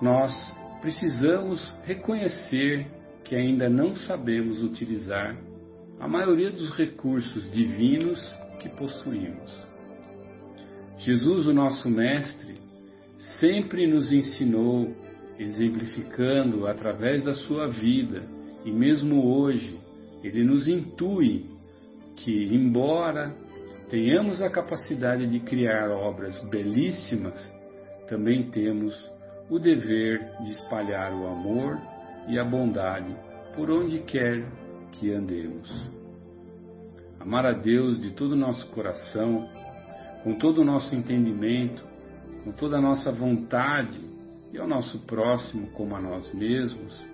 [0.00, 0.32] nós
[0.80, 2.86] precisamos reconhecer
[3.24, 5.36] que ainda não sabemos utilizar
[5.98, 8.20] a maioria dos recursos divinos
[8.58, 9.70] que possuímos.
[10.98, 12.60] Jesus, o nosso Mestre,
[13.38, 14.94] sempre nos ensinou,
[15.38, 18.22] exemplificando através da sua vida,
[18.64, 19.78] e mesmo hoje,
[20.22, 21.46] ele nos intui
[22.16, 23.34] que, embora
[23.88, 27.38] tenhamos a capacidade de criar obras belíssimas,
[28.08, 28.94] também temos
[29.50, 31.78] o dever de espalhar o amor
[32.28, 33.14] e a bondade
[33.54, 34.46] por onde quer
[34.92, 35.68] que andemos.
[37.18, 39.48] Amar a Deus de todo o nosso coração,
[40.22, 41.84] com todo o nosso entendimento,
[42.44, 43.98] com toda a nossa vontade
[44.52, 47.04] e ao nosso próximo como a nós mesmos,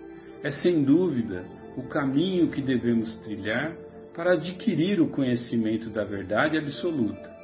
[0.43, 1.45] é sem dúvida
[1.77, 3.73] o caminho que devemos trilhar
[4.15, 7.35] para adquirir o conhecimento da verdade absoluta.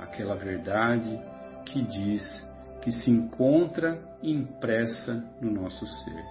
[0.00, 1.18] Aquela verdade
[1.66, 2.47] que diz
[2.88, 6.24] que se encontra impressa no nosso ser.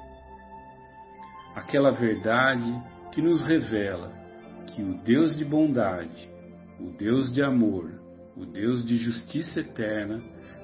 [1.56, 2.74] Aquela verdade
[3.12, 4.12] que nos revela
[4.66, 6.28] que o Deus de bondade,
[6.80, 7.92] o Deus de amor,
[8.36, 10.20] o Deus de justiça eterna,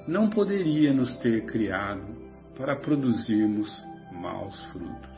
[0.08, 2.04] não poderia nos ter criado
[2.56, 3.72] para produzirmos
[4.10, 5.14] maus frutos.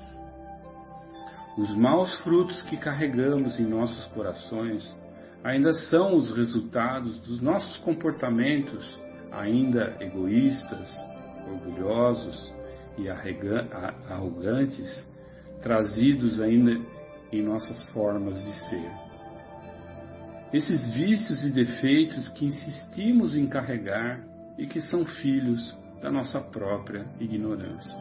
[1.57, 4.95] Os maus frutos que carregamos em nossos corações
[5.43, 10.93] ainda são os resultados dos nossos comportamentos ainda egoístas,
[11.47, 12.55] orgulhosos
[12.99, 13.09] e
[14.09, 15.07] arrogantes,
[15.62, 16.81] trazidos ainda
[17.33, 18.91] em nossas formas de ser.
[20.53, 24.24] Esses vícios e defeitos que insistimos em carregar
[24.57, 27.97] e que são filhos da nossa própria ignorância.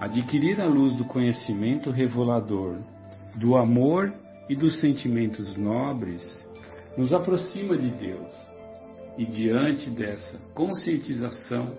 [0.00, 2.78] Adquirir a luz do conhecimento revelador,
[3.34, 4.12] do amor
[4.48, 6.22] e dos sentimentos nobres
[6.96, 8.47] nos aproxima de Deus.
[9.18, 11.76] E diante dessa conscientização,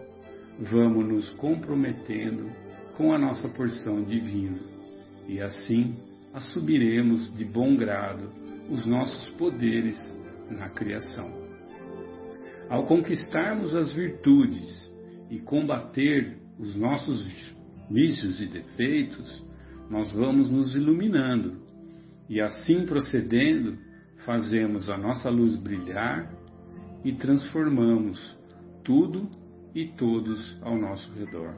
[0.59, 2.51] vamos nos comprometendo
[2.97, 4.59] com a nossa porção divina.
[5.25, 5.95] E assim
[6.33, 8.29] assumiremos de bom grado
[8.69, 9.97] os nossos poderes
[10.51, 11.31] na criação.
[12.69, 14.91] Ao conquistarmos as virtudes
[15.29, 17.25] e combater os nossos
[17.89, 19.45] vícios e defeitos,
[19.89, 21.57] nós vamos nos iluminando
[22.27, 23.77] e assim procedendo,
[24.25, 26.37] fazemos a nossa luz brilhar
[27.03, 28.37] e transformamos
[28.83, 29.29] tudo
[29.73, 31.55] e todos ao nosso redor.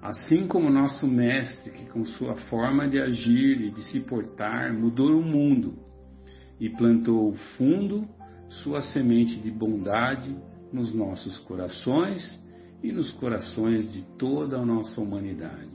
[0.00, 5.16] Assim como nosso Mestre, que com sua forma de agir e de se portar mudou
[5.16, 5.74] o mundo
[6.58, 8.08] e plantou fundo
[8.48, 10.36] sua semente de bondade
[10.72, 12.40] nos nossos corações
[12.82, 15.70] e nos corações de toda a nossa humanidade.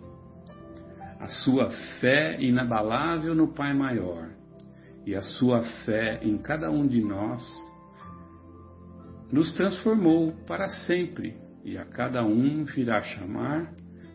[1.20, 1.70] A sua
[2.00, 4.30] fé inabalável no Pai Maior
[5.06, 7.42] e a sua fé em cada um de nós
[9.32, 13.74] nos transformou para sempre e a cada um virá chamar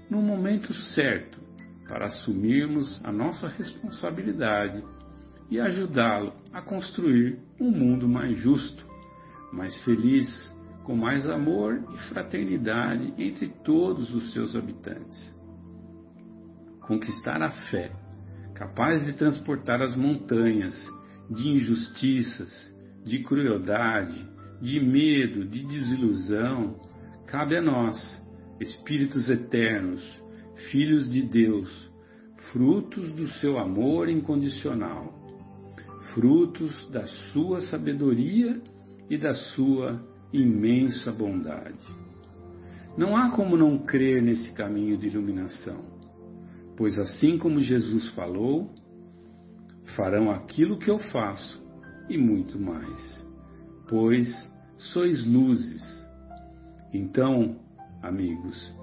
[0.09, 1.41] no momento certo
[1.87, 4.83] para assumirmos a nossa responsabilidade
[5.51, 8.87] e ajudá-lo a construir um mundo mais justo,
[9.53, 15.37] mais feliz, com mais amor e fraternidade entre todos os seus habitantes.
[16.81, 17.93] Conquistar a fé,
[18.55, 20.75] capaz de transportar as montanhas
[21.31, 24.27] de injustiças, de crueldade,
[24.63, 26.77] de medo, de desilusão,
[27.27, 27.97] cabe a nós
[28.61, 30.01] espíritos eternos,
[30.71, 31.91] filhos de Deus,
[32.53, 35.13] frutos do seu amor incondicional,
[36.15, 38.63] frutos da sua sabedoria
[39.11, 40.01] e da sua
[40.33, 41.85] imensa bondade.
[42.97, 45.83] Não há como não crer nesse caminho de iluminação,
[46.77, 48.71] pois assim como Jesus falou,
[49.97, 51.61] farão aquilo que eu faço
[52.09, 53.27] e muito mais,
[53.89, 54.52] pois
[54.91, 55.83] sois luzes.
[56.93, 57.57] Então,
[58.03, 58.75] amigos.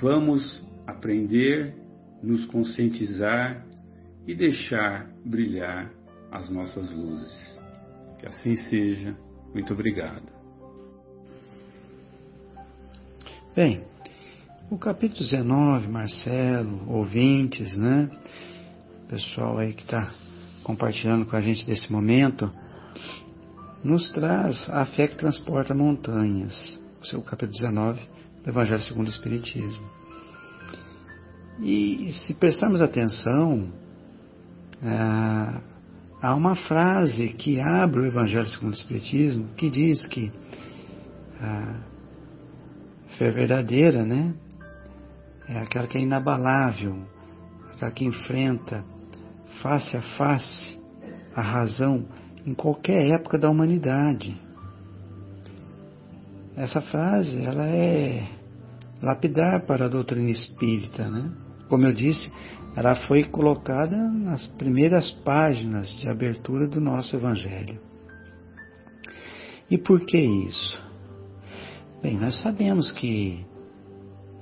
[0.00, 1.74] Vamos aprender,
[2.22, 3.64] nos conscientizar
[4.26, 5.90] e deixar brilhar
[6.30, 7.60] as nossas luzes.
[8.18, 9.16] Que assim seja.
[9.54, 10.34] Muito obrigado.
[13.54, 13.84] Bem,
[14.68, 18.10] o capítulo 19, Marcelo, ouvintes, né?
[19.08, 20.12] Pessoal aí que está
[20.64, 22.50] compartilhando com a gente desse momento,
[23.84, 26.80] nos traz a fé que transporta montanhas.
[27.02, 28.00] O seu capítulo 19
[28.42, 29.86] do Evangelho segundo o Espiritismo.
[31.60, 33.70] E se prestarmos atenção,
[34.82, 35.60] a,
[36.22, 40.32] há uma frase que abre o Evangelho segundo o Espiritismo que diz que
[41.40, 41.76] a
[43.18, 44.34] fé verdadeira, né,
[45.46, 47.06] é aquela que é inabalável,
[47.74, 48.82] aquela que enfrenta
[49.60, 50.82] face a face
[51.36, 52.06] a razão
[52.46, 54.40] em qualquer época da humanidade.
[56.56, 58.28] Essa frase, ela é
[59.02, 61.30] lapidar para a doutrina espírita, né?
[61.68, 62.30] Como eu disse,
[62.76, 67.80] ela foi colocada nas primeiras páginas de abertura do nosso Evangelho.
[69.70, 70.82] E por que isso?
[72.02, 73.44] Bem, nós sabemos que,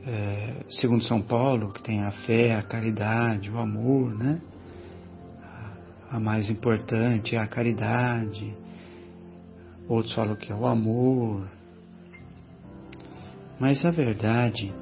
[0.05, 4.41] é, segundo São Paulo, que tem a fé, a caridade, o amor, né?
[6.13, 8.55] A mais importante é a caridade.
[9.89, 11.49] Outros falam que é o amor.
[13.59, 14.75] Mas a verdade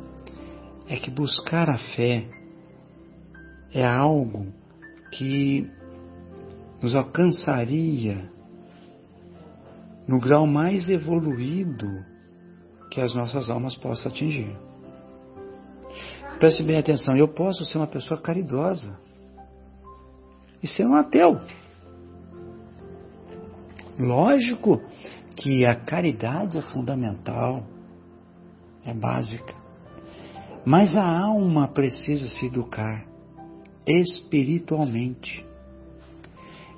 [0.89, 2.26] é que buscar a fé
[3.72, 4.53] é algo
[5.12, 5.70] que
[6.83, 8.28] nos alcançaria
[10.09, 11.87] no grau mais evoluído
[12.91, 14.53] que as nossas almas possam atingir.
[16.41, 18.99] Preste bem atenção, eu posso ser uma pessoa caridosa
[20.62, 21.40] e ser um ateu.
[23.98, 24.80] Lógico
[25.36, 27.64] que a caridade é fundamental,
[28.84, 29.54] é básica.
[30.64, 33.06] Mas a alma precisa se educar
[33.86, 35.44] espiritualmente.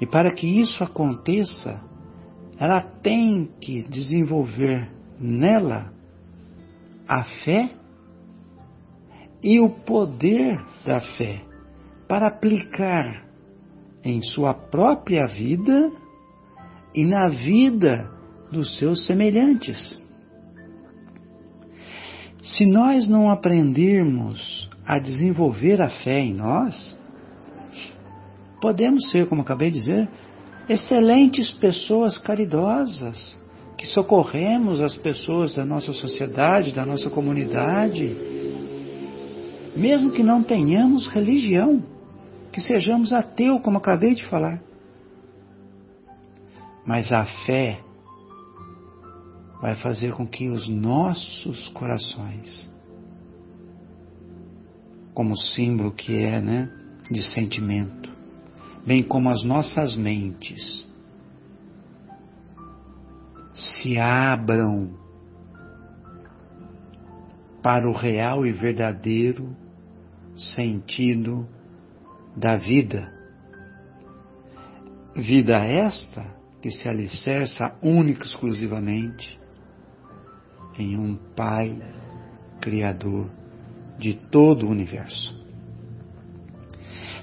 [0.00, 1.80] E para que isso aconteça,
[2.58, 5.92] ela tem que desenvolver nela
[7.08, 7.70] a fé
[9.42, 11.42] e o poder da fé
[12.08, 13.31] para aplicar
[14.04, 15.92] em sua própria vida
[16.94, 18.10] e na vida
[18.50, 20.00] dos seus semelhantes.
[22.42, 26.98] Se nós não aprendermos a desenvolver a fé em nós,
[28.60, 30.08] podemos ser, como acabei de dizer,
[30.68, 33.40] excelentes pessoas caridosas,
[33.76, 38.14] que socorremos as pessoas da nossa sociedade, da nossa comunidade,
[39.74, 41.82] mesmo que não tenhamos religião,
[42.52, 44.62] que sejamos ateus, como acabei de falar.
[46.84, 47.80] Mas a fé
[49.60, 52.70] vai fazer com que os nossos corações,
[55.14, 56.70] como símbolo que é, né,
[57.10, 58.10] de sentimento,
[58.84, 60.86] bem como as nossas mentes,
[63.54, 64.98] se abram
[67.62, 69.56] para o real e verdadeiro
[70.34, 71.46] sentido
[72.36, 73.12] da vida.
[75.14, 76.24] Vida esta
[76.60, 79.38] que se alicerça única exclusivamente
[80.78, 81.76] em um Pai
[82.60, 83.30] Criador
[83.98, 85.40] de todo o universo.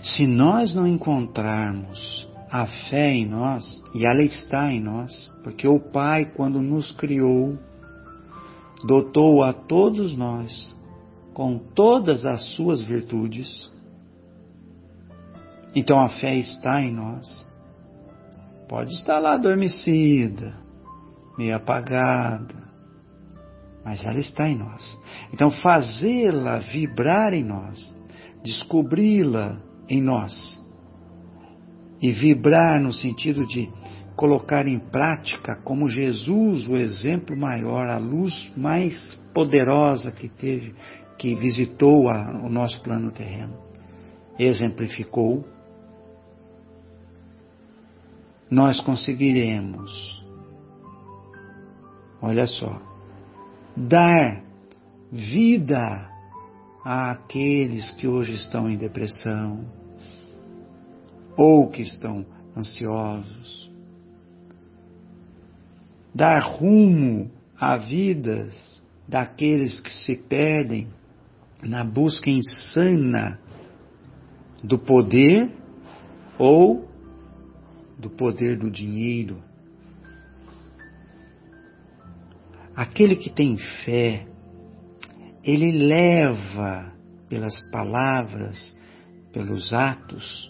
[0.01, 5.79] Se nós não encontrarmos a fé em nós, e ela está em nós, porque o
[5.79, 7.57] Pai, quando nos criou,
[8.85, 10.73] dotou a todos nós
[11.33, 13.69] com todas as suas virtudes.
[15.75, 17.47] Então a fé está em nós.
[18.67, 20.53] Pode estar lá adormecida,
[21.37, 22.69] meio apagada,
[23.83, 24.99] mas ela está em nós.
[25.33, 27.97] Então, fazê-la vibrar em nós,
[28.43, 30.63] descobri-la em nós
[32.01, 33.67] e vibrar no sentido de
[34.15, 40.75] colocar em prática como Jesus, o exemplo maior, a luz mais poderosa que teve,
[41.17, 43.57] que visitou a, o nosso plano terreno,
[44.37, 45.45] exemplificou,
[48.49, 50.25] nós conseguiremos,
[52.21, 52.81] olha só,
[53.75, 54.43] dar
[55.11, 56.09] vida
[56.83, 59.65] àqueles que hoje estão em depressão
[61.37, 62.25] ou que estão
[62.57, 63.71] ansiosos.
[66.13, 70.87] Dar rumo a vidas daqueles que se perdem
[71.61, 73.39] na busca insana
[74.63, 75.51] do poder
[76.37, 76.88] ou
[77.99, 79.43] do poder do dinheiro
[82.79, 84.25] Aquele que tem fé,
[85.43, 86.93] ele leva
[87.27, 88.73] pelas palavras,
[89.33, 90.49] pelos atos,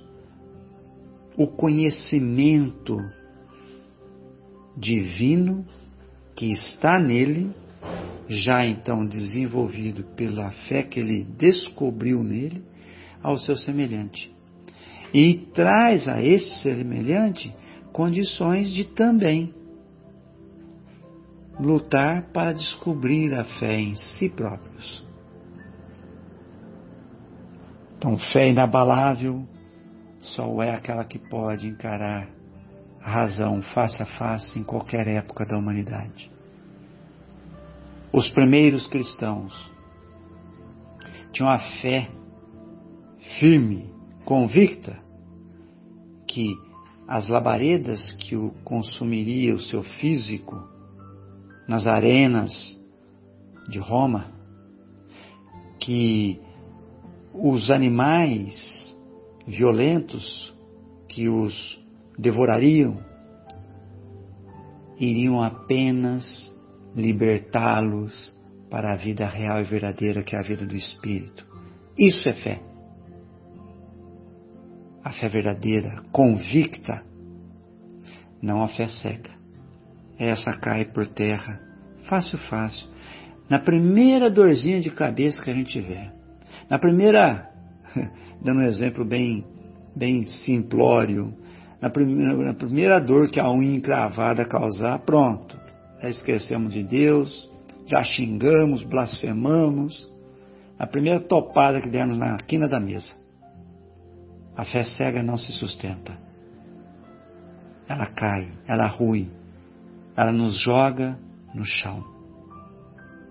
[1.36, 3.00] o conhecimento
[4.78, 5.66] divino
[6.36, 7.52] que está nele,
[8.28, 12.64] já então desenvolvido pela fé que ele descobriu nele,
[13.24, 14.32] ao seu semelhante.
[15.14, 17.54] E traz a esse semelhante
[17.92, 19.54] condições de também
[21.60, 25.06] lutar para descobrir a fé em si próprios.
[27.98, 29.46] Então, fé inabalável
[30.22, 32.30] só é aquela que pode encarar
[33.02, 36.32] a razão face a face em qualquer época da humanidade.
[38.12, 39.72] Os primeiros cristãos
[41.32, 42.10] tinham a fé
[43.40, 43.94] firme,
[44.30, 44.96] convicta,
[46.28, 46.56] que
[47.08, 50.56] as labaredas que o consumiria o seu físico
[51.68, 52.52] nas arenas
[53.68, 54.28] de Roma,
[55.80, 56.40] que
[57.34, 58.96] os animais
[59.48, 60.54] violentos
[61.08, 61.80] que os
[62.16, 63.00] devorariam
[65.00, 66.56] iriam apenas
[66.96, 68.38] libertá-los
[68.70, 71.48] para a vida real e verdadeira que é a vida do Espírito.
[71.98, 72.69] Isso é fé
[75.10, 77.02] a fé verdadeira, convicta,
[78.40, 79.32] não a fé cega.
[80.20, 81.60] Essa cai por terra,
[82.08, 82.88] fácil, fácil.
[83.50, 86.14] Na primeira dorzinha de cabeça que a gente tiver,
[86.70, 87.50] na primeira,
[88.40, 89.44] dando um exemplo bem,
[89.96, 91.34] bem simplório,
[91.82, 95.60] na primeira, na primeira dor que a unha encravada causar, pronto,
[96.04, 97.50] já esquecemos de Deus,
[97.88, 100.08] já xingamos, blasfemamos,
[100.78, 103.19] a primeira topada que dermos na quina da mesa.
[104.60, 106.20] A fé cega não se sustenta.
[107.88, 109.32] Ela cai, ela rui,
[110.18, 111.18] ela nos joga
[111.56, 112.04] no chão.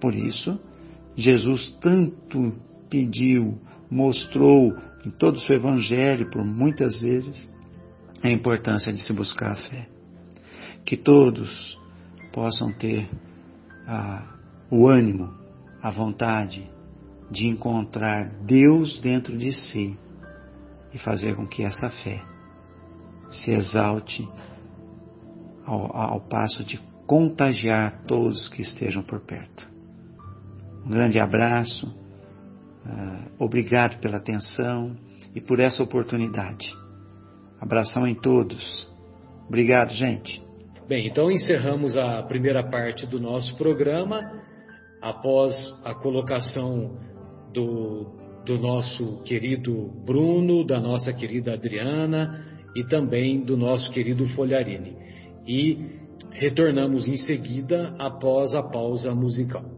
[0.00, 0.58] Por isso,
[1.14, 2.56] Jesus tanto
[2.88, 3.60] pediu,
[3.90, 4.74] mostrou
[5.04, 7.52] em todo o seu evangelho, por muitas vezes,
[8.22, 9.86] a importância de se buscar a fé.
[10.82, 11.78] Que todos
[12.32, 13.06] possam ter
[14.70, 15.34] o ânimo,
[15.82, 16.66] a vontade
[17.30, 19.98] de encontrar Deus dentro de si
[20.92, 22.22] e fazer com que essa fé
[23.30, 24.28] se exalte
[25.66, 29.68] ao, ao passo de contagiar todos que estejam por perto.
[30.84, 34.96] Um grande abraço, uh, obrigado pela atenção
[35.34, 36.74] e por essa oportunidade.
[37.60, 38.88] Abração em todos.
[39.46, 40.42] Obrigado, gente.
[40.86, 44.20] Bem, então encerramos a primeira parte do nosso programa.
[45.02, 46.98] Após a colocação
[47.52, 48.17] do
[48.48, 52.42] do nosso querido Bruno, da nossa querida Adriana
[52.74, 54.96] e também do nosso querido Folharini.
[55.46, 55.76] E
[56.32, 59.77] retornamos em seguida após a pausa musical.